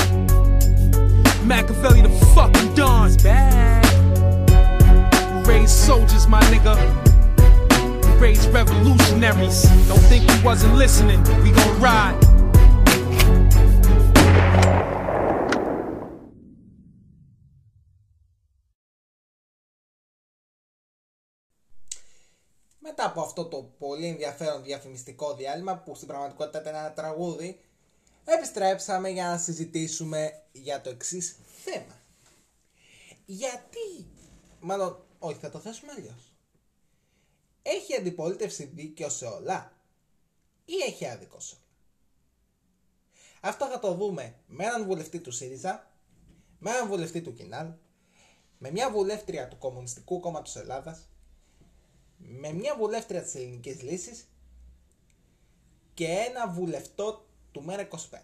Machiavelli 1.46 2.02
the 2.02 2.10
fucking 2.34 2.74
Don's 2.74 3.16
back. 3.16 3.82
Raised 5.46 5.70
soldiers, 5.72 6.28
my 6.28 6.42
nigga. 6.52 6.76
Raised 8.20 8.52
revolutionaries. 8.52 9.62
Don't 9.88 9.98
think 10.10 10.28
we 10.30 10.42
wasn't 10.42 10.74
listening. 10.74 11.22
We 11.42 11.52
gon' 11.52 11.80
ride. 11.80 12.27
Μετά 23.00 23.10
από 23.10 23.20
αυτό 23.20 23.44
το 23.44 23.62
πολύ 23.78 24.06
ενδιαφέρον 24.06 24.62
διαφημιστικό 24.62 25.34
διάλειμμα 25.34 25.76
που 25.78 25.94
στην 25.94 26.08
πραγματικότητα 26.08 26.60
ήταν 26.60 26.74
ένα 26.74 26.92
τραγούδι, 26.92 27.60
επιστρέψαμε 28.24 29.08
για 29.08 29.26
να 29.26 29.38
συζητήσουμε 29.38 30.42
για 30.52 30.80
το 30.80 30.90
εξής 30.90 31.36
θέμα. 31.64 32.00
Γιατί, 33.26 34.06
μάλλον, 34.60 35.04
όχι, 35.18 35.38
θα 35.38 35.50
το 35.50 35.58
θέσουμε 35.58 35.92
αλλιώς. 35.96 36.32
Έχει 37.62 37.94
αντιπολίτευση 37.94 38.64
δίκαιο 38.64 39.08
σε 39.08 39.26
όλα 39.26 39.72
ή 40.64 40.74
έχει 40.86 41.06
άδικο 41.06 41.40
σε 41.40 41.54
όλα; 41.54 41.64
Αυτό 43.40 43.66
θα 43.66 43.78
το 43.78 43.94
δούμε 43.94 44.34
με 44.46 44.64
έναν 44.64 44.84
βουλευτή 44.84 45.20
του 45.20 45.30
ΣΥΡΙΖΑ, 45.30 45.90
με 46.58 46.70
έναν 46.70 46.88
βουλευτή 46.88 47.20
του 47.20 47.34
ΚΙΝΑΛ, 47.34 47.72
με 48.58 48.70
μια 48.70 48.90
βουλεύτρια 48.90 49.48
του 49.48 49.58
Κομμουνιστικού 49.58 50.20
Κόμματος 50.20 50.56
Ελλάδας, 50.56 51.08
με 52.18 52.52
μια 52.52 52.76
βουλεύτρια 52.76 53.22
της 53.22 53.34
Ελληνικής 53.34 53.82
Λύσης 53.82 54.28
και 55.94 56.06
ένα 56.06 56.48
βουλευτό 56.48 57.26
του 57.52 57.64
ΜΕΡΑ25. 57.68 58.18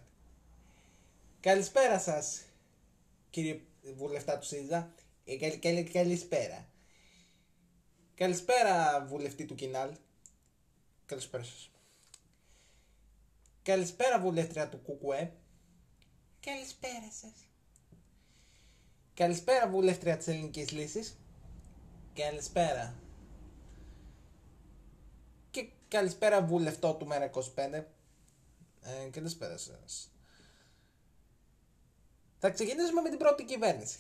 Καλησπέρα 1.41 1.99
σας, 1.99 2.43
κύριε 3.31 3.61
βουλευτά 3.97 4.39
του 4.39 4.47
ΣΥΡΙΖΑ. 4.47 4.95
Ε, 5.25 5.37
καλ- 5.37 5.59
καλ- 5.59 5.91
καλησπέρα. 5.93 6.69
Καλησπέρα, 8.15 9.05
βουλευτή 9.09 9.45
του 9.45 9.55
Κινάλ. 9.55 9.95
Καλησπέρα 11.07 11.43
σας. 11.45 11.71
Καλησπέρα, 13.63 14.21
βουλεύτρια 14.21 14.69
του 14.69 14.83
ΚΚΕ. 14.83 15.33
Καλησπέρα 16.41 17.11
σας. 17.21 17.33
Καλησπέρα, 19.15 19.69
βουλεύτρια 19.69 20.17
της 20.17 20.27
Ελληνικής 20.27 20.71
Λύσης. 20.71 21.19
Καλησπέρα. 22.15 22.95
Και 25.95 26.01
καλησπέρα 26.01 26.43
βουλευτό 26.43 26.95
του 26.95 27.09
ΜΕΡΑ25. 27.11 27.85
Ε, 28.83 29.09
καλησπέρα 29.11 29.57
σας. 29.57 30.11
Θα 32.39 32.51
ξεκινήσουμε 32.51 33.01
με 33.01 33.09
την 33.09 33.19
πρώτη 33.19 33.45
κυβέρνηση. 33.45 33.99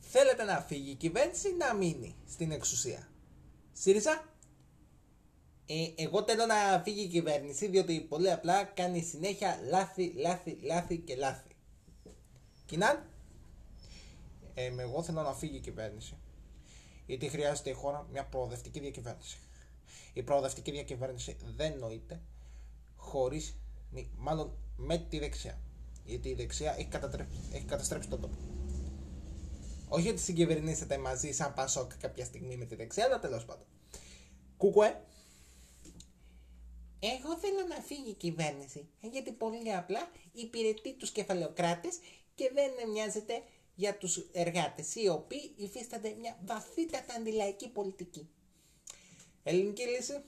Θέλετε 0.00 0.44
να 0.44 0.60
φύγει 0.60 0.90
η 0.90 0.94
κυβέρνηση 0.94 1.48
ή 1.48 1.52
να 1.52 1.74
μείνει 1.74 2.16
στην 2.28 2.50
εξουσία; 2.50 3.08
ΣΥΡΙΖΑ. 3.72 4.24
Ε, 5.66 5.92
εγώ 5.96 6.24
θέλω 6.24 6.46
να 6.46 6.80
φύγει 6.84 7.02
η 7.02 7.08
κυβέρνηση 7.08 7.66
διότι 7.66 8.00
πολύ 8.00 8.30
απλά 8.30 8.64
κάνει 8.64 9.02
συνέχεια 9.02 9.60
λάθη, 9.68 10.12
λάθη, 10.16 10.58
λάθη 10.62 10.98
και 10.98 11.16
λάθη. 11.16 11.56
Κοινάν. 12.66 13.10
Ε, 14.54 14.72
εγώ 14.78 15.02
θέλω 15.02 15.22
να 15.22 15.34
φύγει 15.34 15.56
η 15.56 15.60
κυβέρνηση. 15.60 16.16
Γιατί 17.06 17.28
χρειάζεται 17.28 17.70
η 17.70 17.72
χώρα 17.72 18.06
μια 18.12 18.24
προοδευτική 18.24 18.80
διακυβέρνηση. 18.80 19.38
Η 20.12 20.22
προοδευτική 20.22 20.70
διακυβέρνηση 20.70 21.36
δεν 21.56 21.78
νοείται 21.78 22.20
χωρίς, 22.96 23.56
μάλλον 24.16 24.58
με 24.76 24.98
τη 24.98 25.18
δεξιά. 25.18 25.60
Γιατί 26.04 26.28
η 26.28 26.34
δεξιά 26.34 26.74
έχει, 26.78 26.88
κατατρέψει, 26.88 27.38
έχει 27.52 27.64
καταστρέψει 27.64 28.08
τον 28.08 28.20
τόπο. 28.20 28.36
Όχι 29.88 30.08
ότι 30.08 30.20
συγκυβερνήσετε 30.20 30.98
μαζί 30.98 31.32
σαν 31.32 31.54
Πασόκ 31.54 31.96
κάποια 31.96 32.24
στιγμή 32.24 32.56
με 32.56 32.64
τη 32.64 32.74
δεξιά, 32.74 33.04
αλλά 33.04 33.18
τέλος 33.18 33.44
πάντων. 33.44 33.66
Κούκουε. 34.56 35.00
Εγώ 36.98 37.36
θέλω 37.38 37.66
να 37.68 37.80
φύγει 37.80 38.10
η 38.10 38.14
κυβέρνηση. 38.14 38.88
Γιατί 39.00 39.32
πολύ 39.32 39.74
απλά 39.74 40.08
υπηρετεί 40.32 40.94
τους 40.94 41.10
κεφαλαιοκράτες 41.10 41.98
και 42.34 42.50
δεν 42.54 42.90
μοιάζεται 42.90 43.42
για 43.76 43.98
τους 43.98 44.16
εργάτες 44.32 44.94
οι 44.94 45.08
οποίοι 45.08 45.52
υφίστανται 45.56 46.16
μια 46.20 46.38
βαθύτατα 46.44 47.14
αντιλαϊκή 47.14 47.68
πολιτική. 47.68 48.28
Ελληνική 49.42 49.82
λύση. 49.82 50.22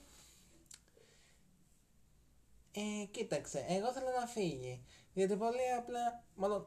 Ε, 2.73 3.05
κοίταξε, 3.11 3.65
εγώ 3.69 3.93
θέλω 3.93 4.11
να 4.21 4.27
φύγει. 4.27 4.83
Γιατί 5.15 5.37
πολύ 5.37 5.73
απλά, 5.79 6.25
μάλλον, 6.35 6.67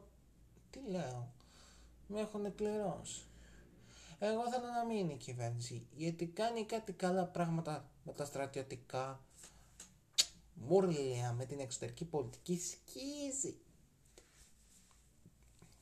τι 0.70 0.80
λέω, 0.80 1.32
με 2.06 2.20
έχουν 2.20 2.54
πληρώσει. 2.54 3.22
Εγώ 4.18 4.50
θέλω 4.50 4.66
να 4.66 4.84
μείνει 4.84 5.12
η 5.12 5.16
κυβέρνηση, 5.16 5.86
γιατί 5.92 6.26
κάνει 6.26 6.64
κάτι 6.64 6.92
καλά 6.92 7.24
πράγματα 7.24 7.90
με 8.04 8.12
τα 8.12 8.24
στρατιωτικά. 8.24 9.24
Μουρλια 10.54 11.32
με 11.32 11.44
την 11.44 11.60
εξωτερική 11.60 12.04
πολιτική 12.04 12.58
σκίζει. 12.60 13.56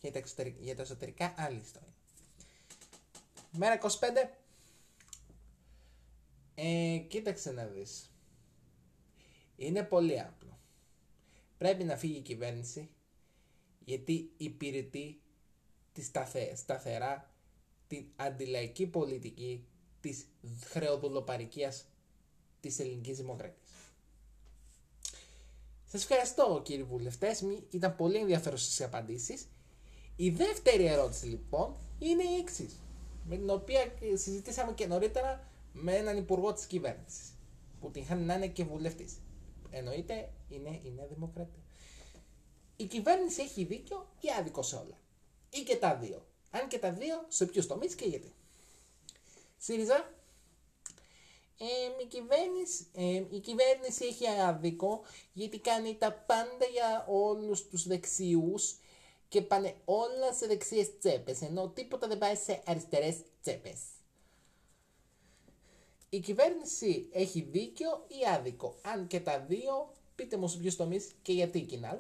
Για 0.01 0.13
τα, 0.13 0.19
εξωτερικά, 0.19 0.59
για 0.63 0.77
τα 0.77 0.83
εσωτερικά 0.83 1.35
άλλη 1.37 1.61
ιστορία. 1.61 1.95
Μέρα 3.53 3.79
25. 3.83 3.89
Ε, 6.55 6.99
κοίταξε 7.09 7.51
να 7.53 7.65
δεις. 7.67 8.11
Είναι 9.57 9.83
πολύ 9.83 10.21
απλό. 10.21 10.59
Πρέπει 11.59 11.85
να 11.85 11.97
φύγει 11.97 12.17
η 12.17 12.21
κυβέρνηση 12.23 12.91
γιατί 13.85 14.31
υπηρετεί 14.37 15.21
της 15.93 16.07
σταθε, 16.07 16.55
σταθερά 16.57 17.31
την 17.89 18.07
αντιλαϊκή 18.17 18.87
πολιτική 18.87 19.65
της 20.01 20.27
χρεοδουλοπαρικίας 20.65 21.85
της 22.61 22.79
ελληνικής 22.79 23.17
δημοκρατίας. 23.17 23.71
Σας 25.87 26.03
ευχαριστώ 26.03 26.61
κύριοι 26.65 26.83
βουλευτές, 26.83 27.41
Μη- 27.43 27.67
ήταν 27.71 27.97
πολύ 27.97 28.17
ενδιαφέρουσες 28.17 28.79
οι 28.79 28.85
απαντήσεις. 28.85 29.49
Η 30.23 30.31
δεύτερη 30.31 30.87
ερώτηση 30.87 31.27
λοιπόν 31.27 31.77
είναι 31.99 32.23
η 32.23 32.35
εξής. 32.41 32.81
Με 33.29 33.37
την 33.37 33.51
οποία 33.51 33.93
συζητήσαμε 34.15 34.73
και 34.73 34.87
νωρίτερα 34.87 35.49
με 35.73 35.97
έναν 35.97 36.17
υπουργό 36.17 36.53
της 36.53 36.67
κυβέρνησης 36.67 37.33
που 37.81 37.91
την 37.91 38.03
είχαν 38.03 38.25
να 38.25 38.35
είναι 38.35 38.47
και 38.47 38.65
βουλευτής. 38.65 39.19
Εννοείται 39.71 40.33
είναι 40.49 40.81
η 40.83 40.93
Νέα 40.97 41.07
Δημοκρατία. 41.07 41.63
Η 42.77 42.85
κυβέρνηση 42.85 43.43
έχει 43.43 43.65
δίκιο 43.65 44.09
ή 44.21 44.29
άδικο 44.39 44.63
σε 44.63 44.77
όλα; 44.77 44.99
Ή 45.51 45.61
και 45.61 45.77
τα 45.77 45.97
δύο; 45.97 46.27
Αν 46.51 46.69
και 46.69 46.79
τα 46.79 46.93
δύο, 46.93 47.25
σε 47.29 47.47
ποιους 47.47 47.67
τομείς 47.67 47.95
και 47.95 48.05
γιατί; 48.05 48.35
ΣΥΡΙΖΑ. 49.57 50.15
Ε, 51.59 52.03
η, 52.03 52.07
κυβέρνηση, 52.07 52.87
ε, 52.93 53.37
η 53.37 53.41
κυβέρνηση 53.41 54.05
έχει 54.05 54.27
άδικο 54.29 55.01
γιατί 55.33 55.59
κάνει 55.59 55.97
τα 55.97 56.13
πάντα 56.13 56.65
για 56.73 57.07
όλους 57.09 57.69
τους 57.69 57.87
δεξιούς 57.87 58.77
και 59.31 59.43
πάνε 59.43 59.75
όλα 59.85 60.33
σε 60.33 60.47
δεξιές 60.47 60.99
τσέπες 60.99 61.43
ενώ 61.43 61.69
τίποτα 61.69 62.09
δεν 62.09 62.19
πάει 62.19 62.35
σε 62.35 62.63
αριστερές 62.67 63.17
τσέπες. 63.43 63.81
Η 66.09 66.21
κυβέρνηση 66.21 67.09
έχει 67.13 67.41
δίκιο 67.41 68.05
ή 68.09 68.27
άδικο. 68.35 68.79
Αν 68.83 69.07
και 69.07 69.21
τα 69.21 69.41
δύο, 69.41 69.93
πείτε 70.15 70.37
μου 70.37 70.49
σε 70.49 70.59
ποιους 70.59 70.77
τομείς 70.77 71.11
και 71.23 71.33
γιατί 71.33 71.61
κοινάλ. 71.61 71.99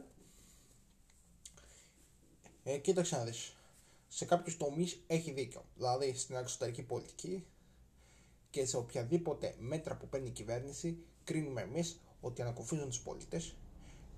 Ε, 2.65 2.79
κοίταξε 2.79 3.17
να 3.17 3.25
δεις. 3.25 3.57
Σε 4.09 4.25
κάποιους 4.25 4.57
τομείς 4.57 5.01
έχει 5.07 5.31
δίκιο. 5.31 5.65
Δηλαδή 5.77 6.15
στην 6.15 6.37
εξωτερική 6.37 6.83
πολιτική 6.83 7.47
και 8.51 8.67
σε 8.67 8.77
οποιαδήποτε 8.77 9.55
μέτρα 9.59 9.97
που 9.97 10.09
παίρνει 10.09 10.29
η 10.29 10.33
κυβέρνηση 10.33 10.99
κρίνουμε 11.25 11.61
εμείς 11.61 12.01
ότι 12.21 12.43
ανακοφίζουν 12.43 12.89
τους 12.89 13.01
πολίτες 13.01 13.55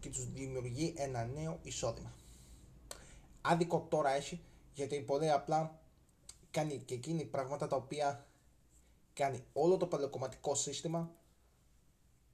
και 0.00 0.08
τους 0.08 0.32
δημιουργεί 0.32 0.94
ένα 0.96 1.24
νέο 1.24 1.58
εισόδημα. 1.62 2.14
Άδικο 3.42 3.86
τώρα 3.90 4.10
έχει 4.10 4.40
γιατί 4.74 5.00
πολύ 5.00 5.30
απλά 5.30 5.80
κάνει 6.50 6.78
και 6.78 6.94
εκείνη 6.94 7.24
πράγματα 7.24 7.66
τα 7.66 7.76
οποία 7.76 8.26
κάνει 9.14 9.44
όλο 9.52 9.76
το 9.76 9.86
παλαιοκομματικό 9.86 10.54
σύστημα 10.54 11.10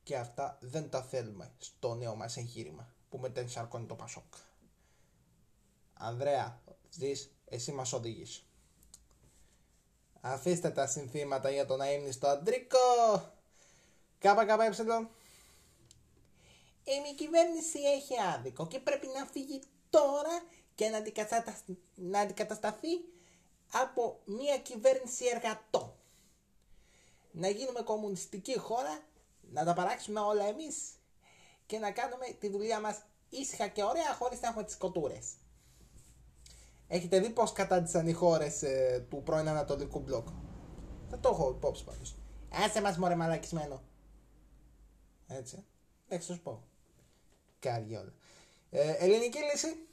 και 0.03 0.17
αυτά 0.17 0.59
δεν 0.61 0.91
τα 0.91 1.03
θέλουμε 1.03 1.53
στο 1.59 1.95
νέο 1.95 2.15
μας 2.15 2.37
εγχείρημα 2.37 2.89
που 3.11 3.19
μετενσαρκώνει 3.19 3.87
το 3.87 3.95
Πασόκ. 3.95 4.35
Ανδρέα, 5.95 6.61
ζεις, 6.91 7.31
εσύ 7.45 7.73
μας 7.73 7.93
οδηγείς. 7.93 8.45
Αφήστε 10.21 10.71
τα 10.71 10.87
συνθήματα 10.87 11.51
για 11.51 11.67
τον 11.67 11.81
αείμνηστο 11.81 12.27
Αντρίκο. 12.27 12.79
Κάπα 14.19 14.45
κάπα 14.45 14.65
ε. 14.65 14.71
Η 17.11 17.15
κυβέρνηση 17.15 17.79
έχει 17.79 18.21
άδικο 18.21 18.67
και 18.67 18.79
πρέπει 18.79 19.07
να 19.07 19.27
φύγει 19.27 19.61
τώρα 19.91 20.43
και 20.79 20.89
να, 20.89 20.97
αντικαταστα... 20.97 21.57
να 21.95 22.21
αντικατασταθεί 22.21 22.89
από 23.73 24.21
μια 24.25 24.59
κυβέρνηση 24.59 25.25
εργατών. 25.35 25.93
Να 27.33 27.49
γίνουμε 27.49 27.81
κομμουνιστική 27.81 28.59
χώρα, 28.59 29.01
να 29.41 29.65
τα 29.65 29.75
παράξουμε 29.75 30.21
όλα 30.21 30.45
εμείς 30.45 30.77
και 31.67 31.79
να 31.79 31.91
κάνουμε 31.91 32.27
τη 32.39 32.49
δουλειά 32.49 32.81
μας 32.81 33.03
ήσυχα 33.29 33.69
και 33.69 33.83
ωραία 33.83 34.15
χωρίς 34.15 34.41
να 34.41 34.49
έχουμε 34.49 34.65
τις 34.65 34.77
κοτούρες. 34.77 35.35
Έχετε 36.89 37.21
δει 37.21 37.31
πώς 37.31 37.53
κατάντησαν 37.53 38.07
οι 38.07 38.13
χώρες 38.13 38.63
ε, 38.63 39.07
του 39.11 39.23
πρώην 39.23 39.49
Ανατολικού 39.49 39.99
Μπλοκ; 40.01 40.29
Θα 41.11 41.19
το 41.19 41.29
έχω 41.29 41.51
υπόψη 41.51 41.85
πάντως. 41.85 42.17
Άσε 42.51 42.81
μας 42.81 42.99
μωρέ 42.99 43.15
μαλακισμένο. 43.15 43.83
Έτσι. 45.27 45.65
Εντάξει, 46.09 46.29
θα 46.29 46.35
σου 46.35 46.43
πω. 46.43 46.63
Καριόλα. 47.59 48.13
Ε, 48.71 48.91
ελληνική 48.91 49.39
λύση. 49.39 49.88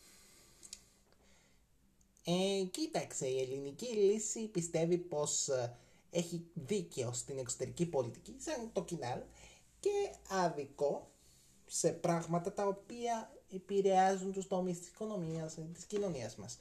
Ε, 2.27 2.63
κοίταξε, 2.71 3.27
η 3.27 3.41
ελληνική 3.41 3.85
λύση 3.85 4.47
πιστεύει 4.47 4.97
πως 4.97 5.47
ε, 5.47 5.77
έχει 6.09 6.45
δίκαιο 6.53 7.13
στην 7.13 7.37
εξωτερική 7.37 7.85
πολιτική, 7.85 8.35
σαν 8.37 8.69
το 8.73 8.83
κοινάλ, 8.83 9.19
και 9.79 10.15
άδικο 10.29 11.11
σε 11.65 11.91
πράγματα 11.91 12.53
τα 12.53 12.67
οποία 12.67 13.31
επηρεάζουν 13.53 14.31
τους 14.31 14.47
τομείς 14.47 14.79
της 14.79 14.87
οικονομίας, 14.87 15.57
ε, 15.57 15.61
της 15.73 15.85
κοινωνίας 15.85 16.35
μας. 16.35 16.59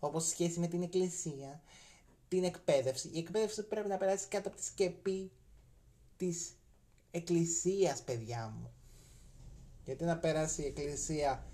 Όπως 0.00 0.26
σχέση 0.28 0.60
με 0.60 0.66
την 0.66 0.82
εκκλησία, 0.82 1.62
την 2.28 2.44
εκπαίδευση. 2.44 3.10
Η 3.12 3.18
εκπαίδευση 3.18 3.62
πρέπει 3.62 3.88
να 3.88 3.96
περάσει 3.96 4.28
κάτω 4.28 4.48
από 4.48 4.56
τη 4.56 4.64
σκεπή 4.64 5.30
της 6.16 6.52
εκκλησίας, 7.10 8.02
παιδιά 8.02 8.54
μου. 8.58 8.70
Γιατί 9.84 10.04
να 10.04 10.18
περάσει 10.18 10.62
η 10.62 10.66
εκκλησία, 10.66 11.46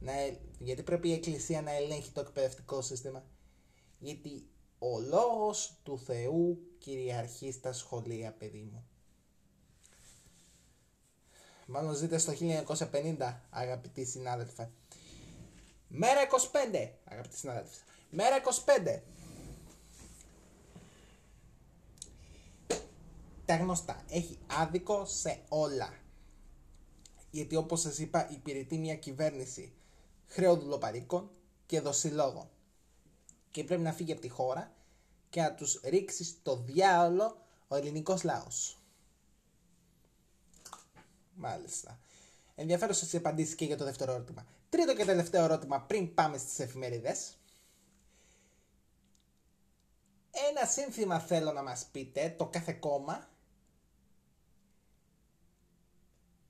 να, 0.00 0.12
ε- 0.12 0.40
γιατί 0.58 0.82
πρέπει 0.82 1.08
η 1.08 1.12
εκκλησία 1.12 1.62
να 1.62 1.70
ελέγχει 1.70 2.10
το 2.10 2.20
εκπαιδευτικό 2.20 2.82
σύστημα; 2.82 3.24
Γιατί 3.98 4.48
ο 4.78 5.00
λόγος 5.00 5.78
του 5.82 5.98
Θεού 5.98 6.58
κυριαρχεί 6.78 7.52
στα 7.52 7.72
σχολεία, 7.72 8.32
παιδί 8.32 8.68
μου. 8.72 8.84
Μάλλον 11.66 11.94
ζείτε 11.94 12.18
στο 12.18 12.32
1950, 12.32 13.40
αγαπητοί 13.50 14.04
συνάδελφε. 14.04 14.70
Μέρα 15.88 16.20
25, 16.22 16.88
αγαπητοί 17.04 17.36
συνάδελφε. 17.36 17.80
Μέρα 18.10 18.36
25. 18.96 19.00
Τα 23.44 23.56
γνωστά. 23.56 24.04
Έχει 24.08 24.38
άδικο 24.46 25.04
σε 25.04 25.40
όλα. 25.48 25.94
Γιατί 27.30 27.56
όπως 27.56 27.80
σας 27.80 27.98
είπα 27.98 28.30
υπηρετεί 28.30 28.78
μια 28.78 28.94
κυβέρνηση 28.94 29.72
χρεοδουλοπαρίκων 30.30 31.30
και 31.66 31.80
δοσιλόγων. 31.80 32.50
Και 33.50 33.64
πρέπει 33.64 33.82
να 33.82 33.92
φύγει 33.92 34.12
από 34.12 34.20
τη 34.20 34.28
χώρα 34.28 34.72
και 35.30 35.40
να 35.40 35.54
τους 35.54 35.80
ρίξει 35.84 36.24
στο 36.24 36.56
διάολο 36.56 37.36
ο 37.68 37.76
ελληνικός 37.76 38.22
λαός. 38.22 38.78
Μάλιστα. 41.34 41.98
Ενδιαφέρουσε 42.54 43.16
οι 43.16 43.18
απαντήσεις 43.18 43.54
και 43.54 43.64
για 43.64 43.76
το 43.76 43.84
δεύτερο 43.84 44.12
ερώτημα. 44.12 44.46
Τρίτο 44.68 44.94
και 44.96 45.04
τελευταίο 45.04 45.44
ερώτημα 45.44 45.80
πριν 45.80 46.14
πάμε 46.14 46.38
στις 46.38 46.58
εφημερίδες. 46.58 47.34
Ένα 50.50 50.66
σύνθημα 50.66 51.20
θέλω 51.20 51.52
να 51.52 51.62
μας 51.62 51.86
πείτε, 51.92 52.34
το 52.38 52.46
κάθε 52.46 52.72
κόμμα, 52.72 53.28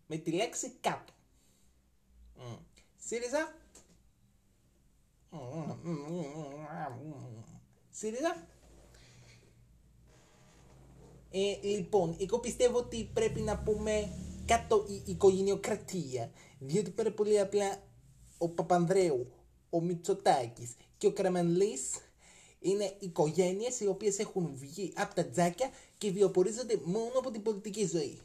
με 0.07 0.17
τη 0.17 0.33
λέξη 0.33 0.71
κάτω. 0.81 1.13
Μμ. 2.37 2.57
ΣΥΡΙΖΑ. 2.97 3.55
ΣΥΡΙΖΑ. 7.91 8.47
Ε, 11.31 11.57
λοιπόν, 11.63 12.17
εγώ 12.21 12.39
πιστεύω 12.39 12.79
ότι 12.79 13.11
πρέπει 13.13 13.41
να 13.41 13.59
πούμε 13.59 14.13
κάτω 14.47 14.85
η 14.89 15.03
οικογενειοκρατία. 15.07 16.31
Διότι 16.59 16.91
πάρα 16.91 17.13
πολύ 17.13 17.41
απλά 17.41 17.83
ο 18.39 18.49
Παπανδρέου, 18.49 19.33
ο 19.71 19.81
Μητσοτάκης 19.81 20.75
και 20.99 21.07
ο 21.07 21.13
Κραμανλής 21.13 21.91
είναι 22.61 22.97
οικογένειες 22.99 23.81
οι 23.81 23.87
οποίες 23.87 24.19
έχουν 24.19 24.51
βγει 24.55 24.93
από 24.97 25.15
τα 25.15 25.27
τζάκια 25.27 25.71
και 25.99 26.11
βιοπορίζονται 26.11 26.81
μόνο 26.85 27.19
από 27.19 27.31
την 27.31 27.43
πολιτική 27.43 27.87
ζωή. 27.87 28.19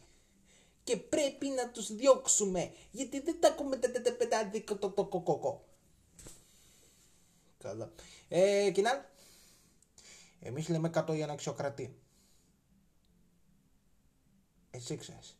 Και 0.83 0.97
πρέπει 0.97 1.47
να 1.47 1.69
τους 1.69 1.95
διώξουμε, 1.95 2.71
γιατί 2.91 3.19
δεν 3.19 3.39
τα 3.39 3.47
ακούμε 3.47 3.75
τα 3.75 3.91
τα 3.91 4.13
πετά 4.13 4.49
δίκο 4.49 4.75
το 4.75 4.89
το 4.89 5.05
κοκοκό. 5.05 5.63
Καλά. 7.65 7.91
Ε, 8.27 8.71
Κινάλ. 8.71 8.97
Εμείς 10.39 10.69
λέμε 10.69 10.89
κάτω 10.89 11.13
για 11.13 11.25
να 11.25 11.33
αξιοκρατεί. 11.33 11.99
Εσύ 14.71 14.97
ξέρεις. 14.97 15.39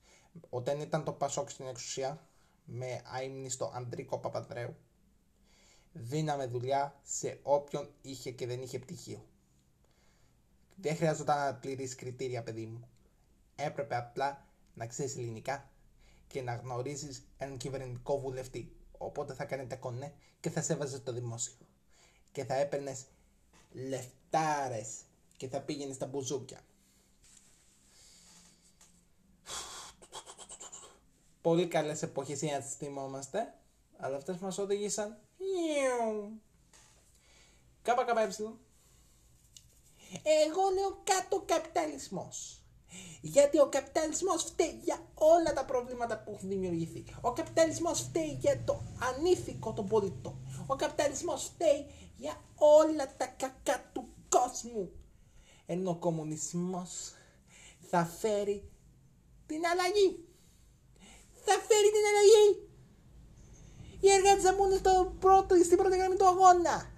Όταν 0.49 0.79
ήταν 0.79 1.03
το 1.03 1.11
Πασόκ 1.11 1.49
στην 1.49 1.67
εξουσία, 1.67 2.27
με 2.65 3.01
αείμνηστο 3.05 3.71
Αντρίκο 3.75 4.19
Παπανδρέου, 4.19 4.75
δίναμε 5.91 6.45
δουλειά 6.45 6.99
σε 7.03 7.39
όποιον 7.43 7.93
είχε 8.01 8.31
και 8.31 8.47
δεν 8.47 8.61
είχε 8.61 8.79
πτυχίο. 8.79 9.25
Δεν 10.75 10.95
χρειάζονταν 10.95 11.38
να 11.38 11.55
πληρείς 11.55 11.95
κριτήρια, 11.95 12.43
παιδί 12.43 12.65
μου. 12.65 12.89
Έπρεπε 13.55 13.95
απλά 13.95 14.47
να 14.73 14.88
ξέρεις 14.88 15.17
ελληνικά 15.17 15.71
και 16.27 16.41
να 16.41 16.55
γνωρίζεις 16.55 17.27
έναν 17.38 17.57
κυβερνητικό 17.57 18.19
βουλευτή. 18.19 18.75
Οπότε 18.97 19.33
θα 19.33 19.45
κάνετε 19.45 19.75
κονέ 19.75 20.13
και 20.39 20.49
θα 20.49 20.61
σέβαζε 20.61 20.99
το 20.99 21.13
δημόσιο. 21.13 21.53
Και 22.36 22.45
θα 22.45 22.56
έπαιρνες 22.56 23.06
λεφτάρες 23.71 24.89
και 25.38 25.48
θα 25.48 25.62
πήγαινες 25.62 25.95
στα 25.95 26.06
μπουζούκια. 26.06 26.60
Πολύ 31.41 31.67
καλές 31.67 32.02
εποχές 32.02 32.41
για 32.41 32.58
να 32.58 32.63
τις 32.63 32.76
θυμόμαστε, 32.76 33.54
αλλά 33.98 34.15
αυτές 34.17 34.38
μας 34.38 34.58
οδήγησαν 34.58 35.17
Κάπα 37.82 38.04
κάπα 38.04 38.21
έψιλον. 38.21 38.60
Εγώ 40.24 40.62
λέω 40.74 41.02
κάτω 41.04 41.43
καπιταλισμός. 41.45 42.60
Γιατί 43.21 43.60
ο 43.60 43.69
καπιταλισμός 43.69 44.43
φταίει 44.43 44.80
για 44.84 45.08
όλα 45.13 45.54
τα 45.54 45.65
προβλήματα 45.65 46.19
που 46.19 46.32
έχουν 46.36 46.50
δημιουργηθεί. 46.50 47.06
Ο 47.21 47.34
καπιταλισμός 47.34 48.02
φταίει 48.02 48.38
για 48.39 48.63
το 48.65 48.82
ανήθικο 49.00 49.74
των 49.74 49.88
πολιτών. 49.88 50.44
Ο 50.65 50.75
καπιταλισμός 50.75 51.43
φταίει 51.43 51.86
για 52.17 52.41
όλα 52.56 53.15
τα 53.17 53.25
κακά 53.25 53.89
του 53.93 54.08
κόσμου. 54.30 54.91
Ενώ 55.65 55.89
ο 55.89 55.95
κομμουνισμός 55.95 57.13
θα 57.89 58.06
φέρει 58.06 58.69
την 59.45 59.65
αλλαγή. 59.65 60.25
Θα 61.45 61.54
φέρει 61.54 61.89
την 61.95 62.06
αλλαγή. 62.10 62.69
Οι 63.99 64.12
εργάτες 64.12 64.43
θα 64.43 64.54
μπουν 64.54 64.78
στο 64.78 65.15
πρώτο, 65.19 65.56
στην 65.63 65.78
πρώτη 65.78 65.97
γραμμή 65.97 66.15
του 66.15 66.28
αγώνα. 66.28 66.91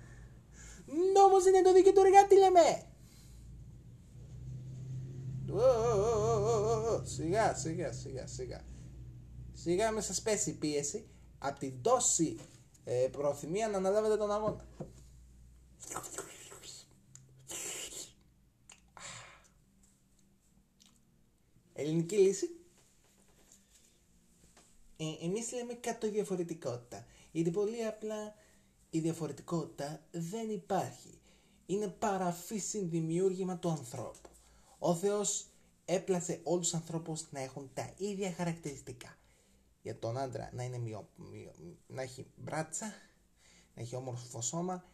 Νόμος 1.14 1.46
είναι 1.46 1.62
το 1.62 1.74
δίκαιο 1.74 1.94
του 1.94 2.02
εργάτη 2.06 2.36
λέμε. 2.36 2.86
Ω, 5.52 5.56
ω, 5.56 5.98
ω, 5.98 6.46
ω, 6.46 6.68
ω, 6.68 6.94
ω, 6.94 7.06
Σιγά, 7.06 7.56
σιγά, 7.56 7.92
σιγά, 7.92 8.28
σιγά. 8.28 8.62
Σιγά 9.54 9.92
με 9.92 10.02
σας 10.02 10.22
πέσει 10.22 10.50
η 10.50 10.54
πίεση 10.54 11.08
από 11.38 11.60
την 11.60 11.82
τόση 11.82 12.38
ε, 12.90 13.08
προθυμία 13.12 13.68
να 13.68 13.78
αναλάβετε 13.78 14.18
τον 14.18 14.32
αγώνα. 14.32 14.66
Ελληνική 21.74 22.18
λύση. 22.18 22.50
Ε, 24.98 25.26
εμείς 25.26 25.52
λέμε 25.52 25.74
κάτω 25.74 26.10
διαφορετικότητα. 26.10 27.06
Γιατί 27.32 27.52
πολύ 27.52 27.86
απλά 27.86 28.36
η 28.90 29.00
διαφορετικότητα 29.00 30.02
δεν 30.12 30.50
υπάρχει. 30.50 31.20
Είναι 31.66 31.88
παραφύσιν 31.88 32.90
δημιούργημα 32.90 33.58
του 33.58 33.70
ανθρώπου. 33.70 34.30
Ο 34.80 34.96
Θεός 34.96 35.48
έπλασε 35.86 36.40
όλους 36.44 36.70
τους 36.70 36.80
ανθρώπους 36.80 37.32
να 37.32 37.40
έχουν 37.40 37.70
τα 37.74 37.94
ίδια 37.98 38.34
χαρακτηριστικά. 38.34 39.17
Για 39.88 40.00
τον 40.00 40.18
άντρα 40.18 40.50
να, 40.54 40.64
είναι 40.64 40.78
μειο, 40.78 41.10
μειο- 41.16 41.56
να 41.88 42.02
έχει 42.02 42.28
μπράτσα, 42.36 42.86
να 43.74 43.82
έχει 43.82 43.96
όμορφο 43.96 44.42
σώμα 44.42 44.86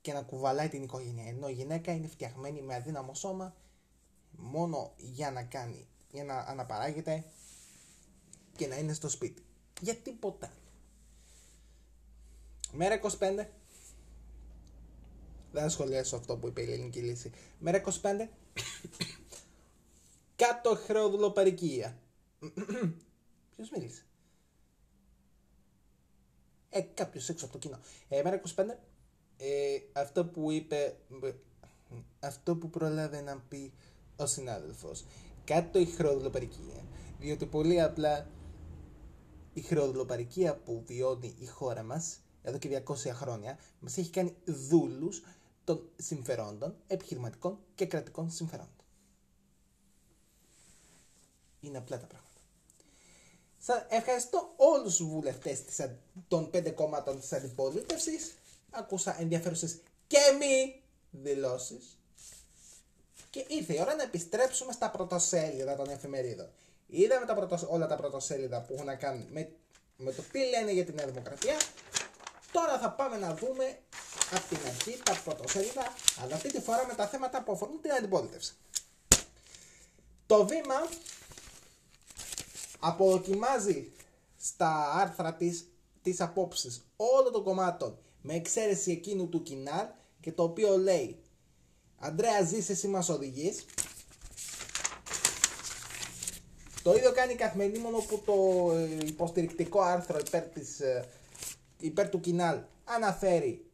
και 0.00 0.12
να 0.12 0.22
κουβαλάει 0.22 0.68
την 0.68 0.82
οικογένεια. 0.82 1.28
Ενώ 1.28 1.48
η 1.48 1.52
γυναίκα 1.52 1.92
είναι 1.92 2.06
φτιαγμένη 2.06 2.62
με 2.62 2.74
αδύναμο 2.74 3.14
σώμα 3.14 3.56
μόνο 4.30 4.92
για 4.96 5.30
να 5.30 5.42
κάνει, 5.42 5.86
για 6.10 6.24
να 6.24 6.38
αναπαράγεται 6.38 7.24
και 8.56 8.66
να 8.66 8.76
είναι 8.76 8.92
στο 8.92 9.08
σπίτι. 9.08 9.42
Για 9.80 9.96
τίποτα. 9.96 10.46
άλλο. 10.46 10.56
Μέρα 12.72 13.00
25. 13.02 13.18
Δεν 15.52 15.62
θα 15.62 15.68
σχολιάσω 15.68 16.16
αυτό 16.16 16.36
που 16.36 16.46
είπε 16.46 16.60
η 16.62 16.72
ελληνική 16.72 17.00
λύση. 17.00 17.30
Μέρα 17.58 17.82
25. 17.84 17.90
Κάτω 20.36 20.74
χρεοδουλοπαρικία. 20.74 21.98
Ποιος 23.54 23.70
μίλησε; 23.70 24.06
Ε, 26.74 26.80
κάποιος 26.80 27.28
έξω 27.28 27.44
από 27.44 27.52
το 27.52 27.58
κοινό. 27.58 27.78
Ε, 28.08 28.22
μέρα 28.22 28.40
25. 28.56 28.64
Ε, 29.36 29.78
αυτό 29.92 30.24
που 30.24 30.50
είπε... 30.50 30.96
Αυτό 32.20 32.56
που 32.56 32.70
προλάβε 32.70 33.20
να 33.20 33.36
πει 33.48 33.72
ο 34.16 34.26
συνάδελφος. 34.26 35.04
Κάτω 35.44 35.78
η 35.78 35.86
χρεοδουλοπαρικία. 35.86 36.84
Διότι 37.18 37.46
πολύ 37.46 37.80
απλά 37.80 38.26
η 39.52 39.60
χρεοδουλοπαρικία 39.60 40.56
που 40.56 40.82
βιώνει 40.86 41.34
η 41.38 41.46
χώρα 41.46 41.82
μας 41.82 42.20
εδώ 42.42 42.58
και 42.58 42.82
200 42.86 42.94
χρόνια 43.12 43.58
μας 43.80 43.96
έχει 43.96 44.10
κάνει 44.10 44.36
δούλους 44.44 45.22
των 45.64 45.88
συμφερόντων, 45.96 46.76
επιχειρηματικών 46.86 47.58
και 47.74 47.86
κρατικών 47.86 48.30
συμφερόντων. 48.30 48.84
Είναι 51.60 51.78
απλά 51.78 51.98
τα 51.98 52.06
πράγματα. 52.06 52.21
Σα 53.66 53.86
ευχαριστώ 53.96 54.52
όλους 54.56 54.96
τους 54.96 55.06
βουλευτές 55.06 55.64
της, 55.64 55.80
αν- 55.80 55.98
των 56.28 56.50
πέντε 56.50 56.70
κομμάτων 56.70 57.20
της 57.20 57.32
αντιπολίτευσης. 57.32 58.34
Άκουσα 58.70 59.20
ενδιαφέρουσες 59.20 59.76
και 60.06 60.18
μη 60.38 60.82
δηλώσεις. 61.10 61.98
Και 63.30 63.44
ήρθε 63.48 63.74
η 63.74 63.80
ώρα 63.80 63.94
να 63.94 64.02
επιστρέψουμε 64.02 64.72
στα 64.72 64.90
πρωτοσέλιδα 64.90 65.76
των 65.76 65.88
εφημερίδων. 65.90 66.48
Είδαμε 66.86 67.26
τα 67.26 67.34
πρωτοσ- 67.34 67.70
όλα 67.70 67.86
τα 67.86 67.96
πρωτοσέλιδα 67.96 68.60
που 68.60 68.72
έχουν 68.74 68.86
να 68.86 68.94
κάνουν 68.94 69.26
με, 69.30 69.52
με 69.96 70.12
το 70.12 70.22
τι 70.32 70.38
λένε 70.48 70.70
για 70.72 70.84
τη 70.84 70.92
Νέα 70.92 71.06
Δημοκρατία. 71.06 71.56
Τώρα 72.52 72.78
θα 72.78 72.90
πάμε 72.90 73.16
να 73.16 73.34
δούμε 73.34 73.78
από 74.34 74.48
την 74.48 74.58
αρχή 74.66 75.00
τα 75.04 75.20
πρωτοσέλιδα, 75.24 75.92
αλλά 76.22 76.34
αυτή 76.34 76.52
τη 76.52 76.60
φορά 76.60 76.86
με 76.86 76.94
τα 76.94 77.06
θέματα 77.08 77.42
που 77.42 77.52
αφορούν 77.52 77.80
την 77.80 77.92
αντιπολίτευση. 77.92 78.54
Το 80.26 80.46
βήμα 80.46 80.74
αποδοκιμάζει 82.84 83.92
στα 84.36 84.92
άρθρα 84.92 85.34
της 85.34 85.66
τις 86.02 86.20
απόψεις 86.20 86.82
όλων 86.96 87.32
των 87.32 87.42
κομμάτων 87.42 87.98
με 88.22 88.34
εξαίρεση 88.34 88.90
εκείνου 88.90 89.28
του 89.28 89.42
Κινάλ 89.42 89.86
και 90.20 90.32
το 90.32 90.42
οποίο 90.42 90.76
λέει 90.76 91.16
Αντρέα 91.98 92.42
ζεις 92.42 92.68
εσύ 92.68 92.88
μας 92.88 93.08
οδηγείς 93.08 93.64
το 96.82 96.94
ίδιο 96.94 97.12
κάνει 97.12 97.32
η 97.32 97.36
καθημερινή 97.36 97.78
μόνο 97.78 97.98
που 97.98 98.22
το 98.24 98.32
ε, 98.76 99.06
υποστηρικτικό 99.06 99.80
άρθρο 99.80 100.18
υπέρ, 100.26 100.42
της, 100.42 100.80
ε, 100.80 101.08
υπέρ 101.78 102.08
του 102.08 102.20
Κινάλ 102.20 102.58
αναφέρει 102.84 103.66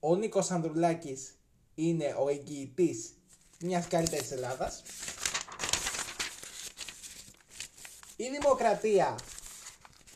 ο 0.00 0.16
Νίκος 0.16 0.50
Ανδρουλάκης 0.50 1.34
είναι 1.74 2.16
ο 2.18 2.28
εγγυητής 2.28 3.14
μιας 3.60 3.88
καλύτερης 3.88 4.30
Ελλάδας 4.30 4.82
η 8.16 8.28
Δημοκρατία 8.28 9.18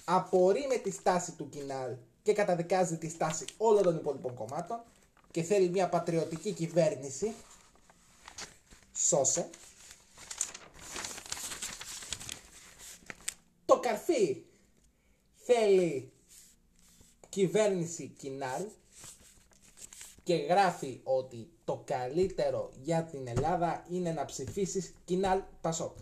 απορεί 0.04 0.66
με 0.66 0.76
τη 0.76 0.90
στάση 0.90 1.32
του 1.32 1.48
Κινάλ 1.48 1.96
και 2.22 2.32
καταδικάζει 2.32 2.96
τη 2.98 3.08
στάση 3.08 3.44
όλων 3.56 3.82
των 3.82 3.96
υπόλοιπων 3.96 4.34
κομμάτων 4.34 4.80
και 5.30 5.42
θέλει 5.42 5.68
μια 5.68 5.88
πατριωτική 5.88 6.52
κυβέρνηση. 6.52 7.34
Σώσε. 8.94 9.50
Το 13.64 13.80
καρφί 13.80 14.44
θέλει 15.34 16.12
κυβέρνηση 17.28 18.06
Κινάλ 18.06 18.64
και 20.22 20.34
γράφει 20.34 21.00
ότι 21.04 21.50
το 21.64 21.82
καλύτερο 21.84 22.70
για 22.82 23.04
την 23.04 23.26
Ελλάδα 23.26 23.84
είναι 23.90 24.12
να 24.12 24.24
ψηφίσεις 24.24 24.94
Κινάλ 25.04 25.42
Πασόκ. 25.60 25.96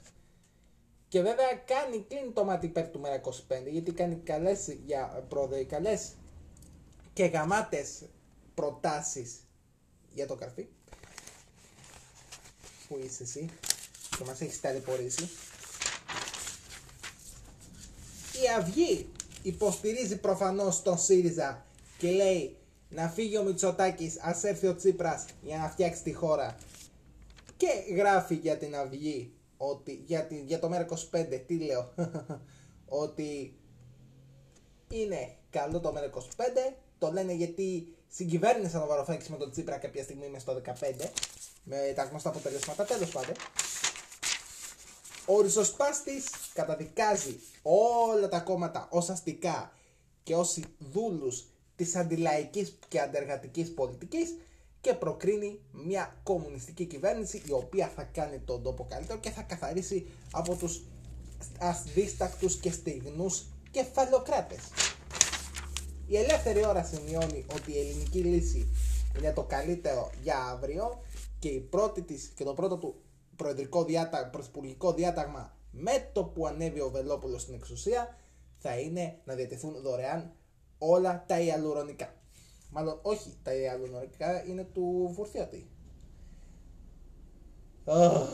Και 1.09 1.23
βέβαια 1.23 1.55
κάνει, 1.55 2.05
κλείνει 2.09 2.31
το 2.31 2.45
μάτι 2.45 2.67
υπέρ 2.67 2.89
του 2.89 3.01
Μέρα 3.01 3.21
25 3.21 3.31
γιατί 3.71 3.93
κάνει 3.93 4.15
καλές, 4.15 4.77
για, 4.87 5.25
προδε, 5.29 5.65
καλές 5.65 6.13
και 7.13 7.25
γαμάτες 7.25 8.03
προτάσεις 8.55 9.35
για 10.15 10.27
το 10.27 10.35
καρφί. 10.35 10.67
Πού 12.89 13.01
είσαι 13.05 13.23
εσύ 13.23 13.49
και 14.19 14.25
μας 14.25 14.41
έχεις 14.41 14.61
ταλαιπωρήσει. 14.61 15.31
Η 18.33 18.49
Αυγή 18.59 19.09
υποστηρίζει 19.43 20.19
προφανώς 20.19 20.83
τον 20.83 20.99
ΣΥΡΙΖΑ 20.99 21.67
και 21.99 22.11
λέει 22.11 22.57
να 22.89 23.09
φύγει 23.09 23.39
ο 23.39 23.43
Μητσοτάκης, 23.43 24.19
ας 24.21 24.45
έρθει 24.45 24.67
ο 24.67 24.77
Τσίπρας 24.77 25.25
για 25.43 25.57
να 25.57 25.69
φτιάξει 25.69 26.03
τη 26.03 26.13
χώρα. 26.13 26.57
Και 27.57 27.95
γράφει 27.95 28.35
για 28.35 28.57
την 28.57 28.77
Αυγή 28.77 29.38
ότι 29.59 30.03
για, 30.07 30.27
τη, 30.27 30.41
για 30.41 30.59
το 30.59 30.69
μέρα 30.69 30.87
25 31.13 31.43
τι 31.47 31.59
λέω 31.59 31.95
ότι 33.05 33.59
είναι 34.89 35.37
καλό 35.51 35.81
το 35.81 35.93
μέρα 35.93 36.11
25 36.15 36.21
το 36.99 37.13
λένε 37.13 37.33
γιατί 37.33 37.97
συγκυβέρνησαν 38.09 38.83
ο 38.83 38.87
Βαρουφάκης 38.87 39.29
με 39.29 39.37
τον 39.37 39.51
Τσίπρα 39.51 39.77
κάποια 39.77 40.03
στιγμή 40.03 40.29
μες 40.29 40.43
στο 40.43 40.61
15 40.65 40.73
με 41.65 41.93
τα 41.95 42.05
γνωστά 42.05 42.29
αποτελέσματα 42.29 42.85
τέλος 42.85 43.11
πάντων. 43.11 43.35
Ο 45.27 45.41
Ριζοσπάστης 45.41 46.25
καταδικάζει 46.55 47.41
όλα 47.63 48.29
τα 48.29 48.41
κόμματα 48.41 48.89
ως 48.91 49.09
αστικά 49.09 49.73
και 50.23 50.35
ως 50.35 50.59
δούλους 50.79 51.45
της 51.77 51.97
αντιλαϊκής 51.97 52.79
και 52.89 53.01
αντεργατικής 53.01 53.75
πολιτικής 53.75 54.35
και 54.89 54.95
προκρίνει 54.95 55.61
μια 55.73 56.17
κομμουνιστική 56.23 56.85
κυβέρνηση 56.85 57.43
η 57.47 57.53
οποία 57.53 57.89
θα 57.89 58.03
κάνει 58.03 58.39
τον 58.39 58.63
τόπο 58.63 58.87
καλύτερο 58.89 59.19
και 59.19 59.31
θα 59.31 59.43
καθαρίσει 59.43 60.07
από 60.33 60.55
τους 60.55 60.83
ασδίστακτους 61.59 62.57
και 62.57 62.71
στιγνούς 62.71 63.47
κεφαλοκράτες. 63.71 64.59
Η 66.07 66.17
ελεύθερη 66.17 66.67
ώρα 66.67 66.85
σημειώνει 66.85 67.47
ότι 67.55 67.73
η 67.73 67.79
ελληνική 67.79 68.19
λύση 68.19 68.69
είναι 69.19 69.33
το 69.33 69.43
καλύτερο 69.43 70.11
για 70.23 70.37
αύριο 70.39 71.03
και, 71.39 71.49
η 71.49 71.61
πρώτη 71.61 72.03
της, 72.03 72.33
και 72.35 72.45
το 72.45 72.55
πρώτο 72.55 72.77
του 72.77 72.95
προεδρικό 73.37 73.85
διάταγμα, 73.85 74.29
πρωθυπουργικό 74.29 74.93
διάταγμα 74.93 75.57
με 75.71 76.11
το 76.13 76.25
που 76.25 76.47
ανέβει 76.47 76.81
ο 76.81 76.91
Βελόπουλος 76.91 77.43
στην 77.43 77.55
εξουσία 77.55 78.17
θα 78.59 78.79
είναι 78.79 79.19
να 79.25 79.35
διατεθούν 79.35 79.81
δωρεάν 79.83 80.33
όλα 80.79 81.25
τα 81.27 81.41
ιαλουρονικά. 81.41 82.13
Μάλλον 82.71 82.99
όχι 83.03 83.37
τα 83.43 83.55
ιαλουρονικά 83.55 84.45
είναι 84.45 84.65
του 84.65 85.11
Βουρθιώτη. 85.15 85.71
Αχ. 87.85 88.29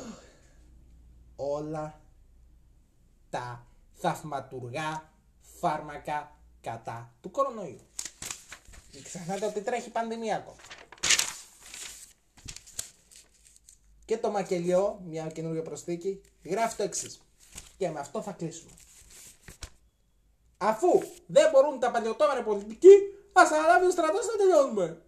όλα 1.37 2.01
τα 3.31 3.67
θαυματουργά 3.93 5.13
φάρμακα 5.41 6.37
κατά 6.61 7.15
του 7.21 7.31
κορονοϊού. 7.31 7.81
Μην 8.93 9.03
ξεχνάτε 9.03 9.47
ότι 9.47 9.61
τρέχει 9.61 9.91
πανδημία 9.91 10.37
ακόμα. 10.37 10.57
Και 14.05 14.19
το 14.19 14.31
μακελιό, 14.31 15.01
μια 15.05 15.27
καινούργια 15.27 15.63
προσθήκη, 15.63 16.21
γράφει 16.45 16.77
το 16.77 16.83
εξής. 16.83 17.21
Και 17.79 17.91
με 17.91 18.01
αυτό 18.01 18.23
θα 18.23 18.33
κλείσουμε. 18.33 18.73
Αφού 20.59 20.89
δεν 21.27 21.51
μπορούν 21.51 21.79
τα 21.81 21.91
παλιωτόμερα 21.91 22.43
πολιτικοί, 22.43 22.89
ας 23.35 23.51
αναλάβεις 23.51 23.89
ο 23.89 23.91
στρατός 23.91 24.27
να 24.27 24.37
τελειώνουμε. 24.37 25.03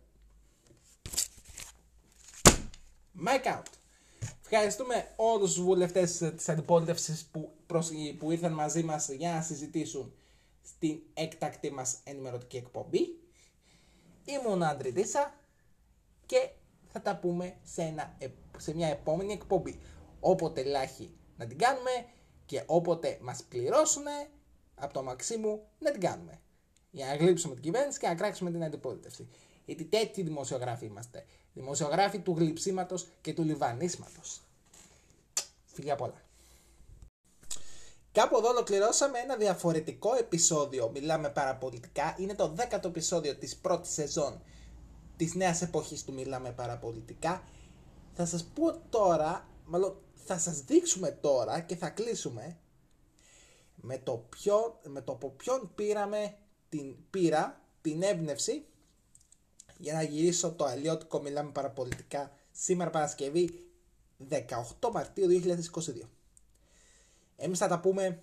Mike 3.26 3.46
out. 3.56 3.62
Ευχαριστούμε 4.42 5.12
όλους 5.16 5.54
τους 5.54 5.62
βουλευτές 5.64 6.16
της 6.36 6.48
αντιπολίτευσης 6.48 7.24
που, 7.24 7.52
προσ... 7.66 7.90
που 8.18 8.30
ήρθαν 8.30 8.52
μαζί 8.52 8.82
μας 8.82 9.08
για 9.08 9.32
να 9.32 9.42
συζητήσουν 9.42 10.14
στην 10.62 10.98
έκτακτη 11.14 11.72
μας 11.72 11.98
ενημερωτική 12.04 12.56
εκπομπή. 12.56 13.18
Ήμουν 14.24 14.62
ο 14.62 14.66
Αντριτίσα 14.66 15.34
και 16.26 16.50
θα 16.88 17.00
τα 17.02 17.16
πούμε 17.16 17.56
σε, 17.62 17.82
ένα, 17.82 18.14
επ- 18.18 18.60
σε 18.60 18.74
μια 18.74 18.88
επόμενη 18.88 19.32
εκπομπή. 19.32 19.80
Όποτε 20.20 20.64
λάχει 20.64 21.16
να 21.36 21.46
την 21.46 21.58
κάνουμε 21.58 21.90
και 22.46 22.62
όποτε 22.66 23.18
μας 23.22 23.42
πληρώσουν 23.42 24.04
από 24.74 24.92
το 24.92 25.02
Μαξίμου 25.02 25.66
να 25.78 25.90
την 25.90 26.00
κάνουμε. 26.00 26.40
Για 26.96 27.06
να 27.06 27.16
γλύψουμε 27.16 27.54
την 27.54 27.62
κυβέρνηση 27.62 27.98
και 27.98 28.06
να 28.06 28.14
κράξουμε 28.14 28.50
την 28.50 28.64
αντιπολίτευση. 28.64 29.28
Γιατί 29.64 29.84
τέτοιοι 29.84 30.22
δημοσιογράφοι 30.22 30.84
είμαστε. 30.84 31.24
Δημοσιογράφοι 31.52 32.18
του 32.18 32.34
γλυψίματος 32.38 33.08
και 33.20 33.34
του 33.34 33.42
λιβανίσματος. 33.42 34.40
Φιλιά 35.66 35.96
πολλά. 35.96 36.22
Κάπου 38.12 38.36
εδώ 38.36 38.48
ολοκληρώσαμε 38.48 39.18
ένα 39.18 39.36
διαφορετικό 39.36 40.14
επεισόδιο. 40.14 40.90
Μιλάμε 40.90 41.30
παραπολιτικά. 41.30 42.14
Είναι 42.18 42.34
το 42.34 42.48
δέκατο 42.48 42.88
επεισόδιο 42.88 43.36
της 43.36 43.56
πρώτης 43.56 43.92
σεζόν 43.92 44.42
της 45.16 45.34
νέας 45.34 45.62
εποχής 45.62 46.04
του 46.04 46.12
Μιλάμε 46.12 46.52
Παραπολιτικά. 46.52 47.42
Θα 48.14 48.26
σας 48.26 48.44
πω 48.44 48.78
τώρα, 48.90 49.48
μάλλον 49.64 49.96
θα 50.14 50.38
σας 50.38 50.60
δείξουμε 50.60 51.10
τώρα 51.10 51.60
και 51.60 51.76
θα 51.76 51.88
κλείσουμε 51.88 52.58
με 53.74 53.98
το, 53.98 54.26
ποιο, 54.28 54.80
με 54.82 55.00
το 55.00 55.12
από 55.12 55.30
ποιον 55.30 55.70
πήραμε 55.74 56.36
την 56.76 56.96
πήρα, 57.10 57.60
την 57.80 58.02
έμπνευση 58.02 58.64
για 59.78 59.92
να 59.92 60.02
γυρίσω 60.02 60.52
το 60.52 60.64
αλλιώτικο 60.64 61.20
Μιλάμε 61.20 61.50
Παραπολιτικά 61.50 62.32
σήμερα 62.52 62.90
Παρασκευή 62.90 63.66
18 64.28 64.90
Μαρτίου 64.92 65.26
2022. 65.28 66.08
Εμείς 67.36 67.58
θα 67.58 67.68
τα 67.68 67.80
πούμε 67.80 68.22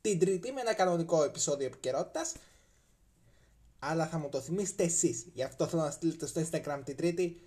την 0.00 0.18
Τρίτη 0.18 0.52
με 0.52 0.60
ένα 0.60 0.74
κανονικό 0.74 1.22
επεισόδιο 1.22 1.66
επικαιρότητας. 1.66 2.34
Αλλά 3.78 4.06
θα 4.06 4.18
μου 4.18 4.28
το 4.28 4.40
θυμίσετε 4.40 4.82
εσείς. 4.82 5.26
Γι' 5.34 5.42
αυτό 5.42 5.66
θέλω 5.66 5.82
να 5.82 5.90
στείλετε 5.90 6.26
στο 6.26 6.40
Instagram 6.40 6.80
την 6.84 6.96
Τρίτη. 6.96 7.40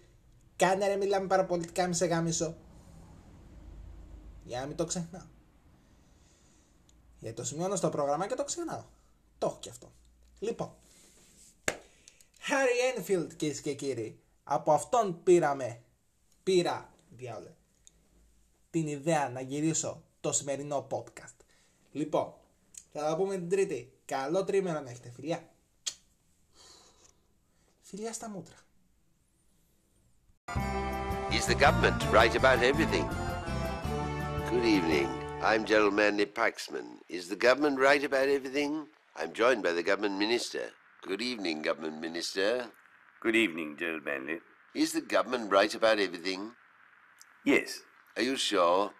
Κάνε 0.55 0.87
ρε 0.87 0.95
μιλάμε 0.95 1.27
παραπολιτικά 1.27 1.87
μη 1.87 1.95
σε 1.95 2.05
γάμισο. 2.05 2.57
Για 4.43 4.59
να 4.59 4.65
μην 4.65 4.75
το 4.75 4.85
ξεχνάω. 4.85 5.25
Γιατί 7.19 7.35
το 7.35 7.43
σημειώνω 7.43 7.75
στο 7.75 7.89
πρόγραμμα 7.89 8.27
και 8.27 8.35
το 8.35 8.43
ξεχνάω. 8.43 8.83
Το 9.37 9.47
έχω 9.47 9.57
και 9.59 9.69
αυτό. 9.69 9.91
Λοιπόν. 10.39 10.73
Harry 12.47 12.99
Enfield 12.99 13.33
κυρίες 13.35 13.61
και 13.61 13.73
κύριοι. 13.73 14.19
Από 14.43 14.71
αυτόν 14.71 15.23
πήραμε. 15.23 15.81
Πήρα. 16.43 16.93
Διάολε 17.09 17.49
την 18.75 18.87
ιδέα 18.87 19.29
να 19.29 19.41
γυρίσω 19.41 20.03
το 20.21 20.31
σημερινό 20.31 20.87
podcast. 20.91 21.35
Λοιπόν, 21.91 22.33
θα 22.91 23.01
τα 23.01 23.15
πούμε 23.15 23.35
την 23.35 23.49
Τρίτη. 23.49 23.93
Καλό 24.05 24.43
τρίμερο 24.43 24.79
να 24.79 24.89
έχετε, 24.89 25.11
φιλιά. 25.15 25.49
Φιλιά 27.81 28.13
στα 28.13 28.29
μούτρα. 28.29 28.55
Is 31.31 31.45
the 31.51 31.55
government 31.55 32.01
right 32.11 32.35
about 32.41 32.59
everything? 32.71 33.07
Good 34.51 34.65
evening. 34.75 35.09
I'm 35.41 35.63
Gerald 35.65 35.93
Manley 35.93 36.25
Paxman. 36.39 36.87
Is 37.17 37.23
the 37.33 37.39
government 37.47 37.77
right 37.79 38.03
about 38.03 38.27
everything? 38.37 38.71
I'm 39.17 39.31
joined 39.31 39.63
by 39.63 39.71
the 39.71 39.81
government 39.81 40.19
minister. 40.19 40.71
Good 41.01 41.21
evening, 41.21 41.61
government 41.61 42.01
minister. 42.01 42.65
Good 43.21 43.35
evening, 43.35 43.77
Gerald 43.79 44.03
Manley. 44.03 44.39
Is 44.73 44.91
the 44.91 44.99
government 44.99 45.49
right 45.49 45.73
about 45.73 45.99
everything? 45.99 46.51
Yes. 47.45 47.79
Are 48.17 48.23
you 48.23 48.35
sure? 48.35 48.91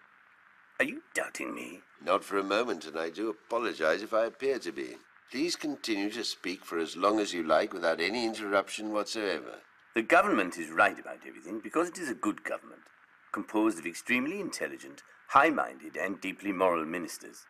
Are 0.80 0.86
you 0.86 1.02
doubting 1.14 1.54
me? 1.54 1.82
Not 2.02 2.24
for 2.24 2.38
a 2.38 2.44
moment, 2.44 2.86
and 2.86 2.98
I 2.98 3.10
do 3.10 3.30
apologize 3.30 4.02
if 4.02 4.14
I 4.14 4.24
appear 4.24 4.58
to 4.60 4.72
be. 4.72 4.96
Please 5.32 5.58
continue 5.58 6.10
to 6.12 6.24
speak 6.24 6.64
for 6.64 6.80
as 6.80 6.96
long 6.96 7.20
as 7.20 7.34
you 7.34 7.44
like 7.44 7.74
without 7.74 8.00
any 8.00 8.26
interruption 8.26 8.94
whatsoever. 8.94 9.60
The 9.96 10.02
government 10.02 10.58
is 10.58 10.70
right 10.70 10.98
about 10.98 11.28
everything 11.28 11.60
because 11.60 11.90
it 11.90 11.98
is 11.98 12.10
a 12.10 12.16
good 12.16 12.46
government, 12.46 12.84
composed 13.34 13.80
of 13.80 13.86
extremely 13.86 14.40
intelligent, 14.40 15.04
high 15.30 15.50
minded, 15.50 15.98
and 15.98 16.22
deeply 16.22 16.54
moral 16.54 16.86
ministers. 16.86 17.46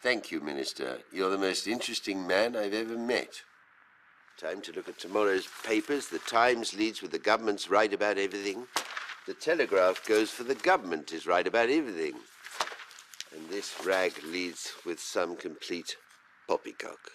Thank 0.00 0.30
you, 0.30 0.40
Minister. 0.40 0.98
You're 1.12 1.30
the 1.30 1.38
most 1.38 1.66
interesting 1.66 2.24
man 2.24 2.54
I've 2.54 2.72
ever 2.72 2.96
met. 2.96 3.42
Time 4.40 4.60
to 4.60 4.72
look 4.72 4.88
at 4.88 4.96
tomorrow's 4.96 5.48
papers. 5.66 6.06
The 6.06 6.20
Times 6.20 6.72
leads 6.72 7.02
with 7.02 7.10
the 7.10 7.18
government's 7.18 7.68
right 7.68 7.92
about 7.92 8.16
everything. 8.16 8.68
The 9.26 9.34
Telegraph 9.34 10.06
goes 10.06 10.30
for 10.30 10.44
the 10.44 10.54
government 10.54 11.12
is 11.12 11.26
right 11.26 11.44
about 11.44 11.68
everything. 11.68 12.14
And 13.34 13.48
this 13.50 13.74
rag 13.84 14.12
leads 14.24 14.72
with 14.86 15.00
some 15.00 15.36
complete 15.36 15.96
poppycock. 16.46 17.10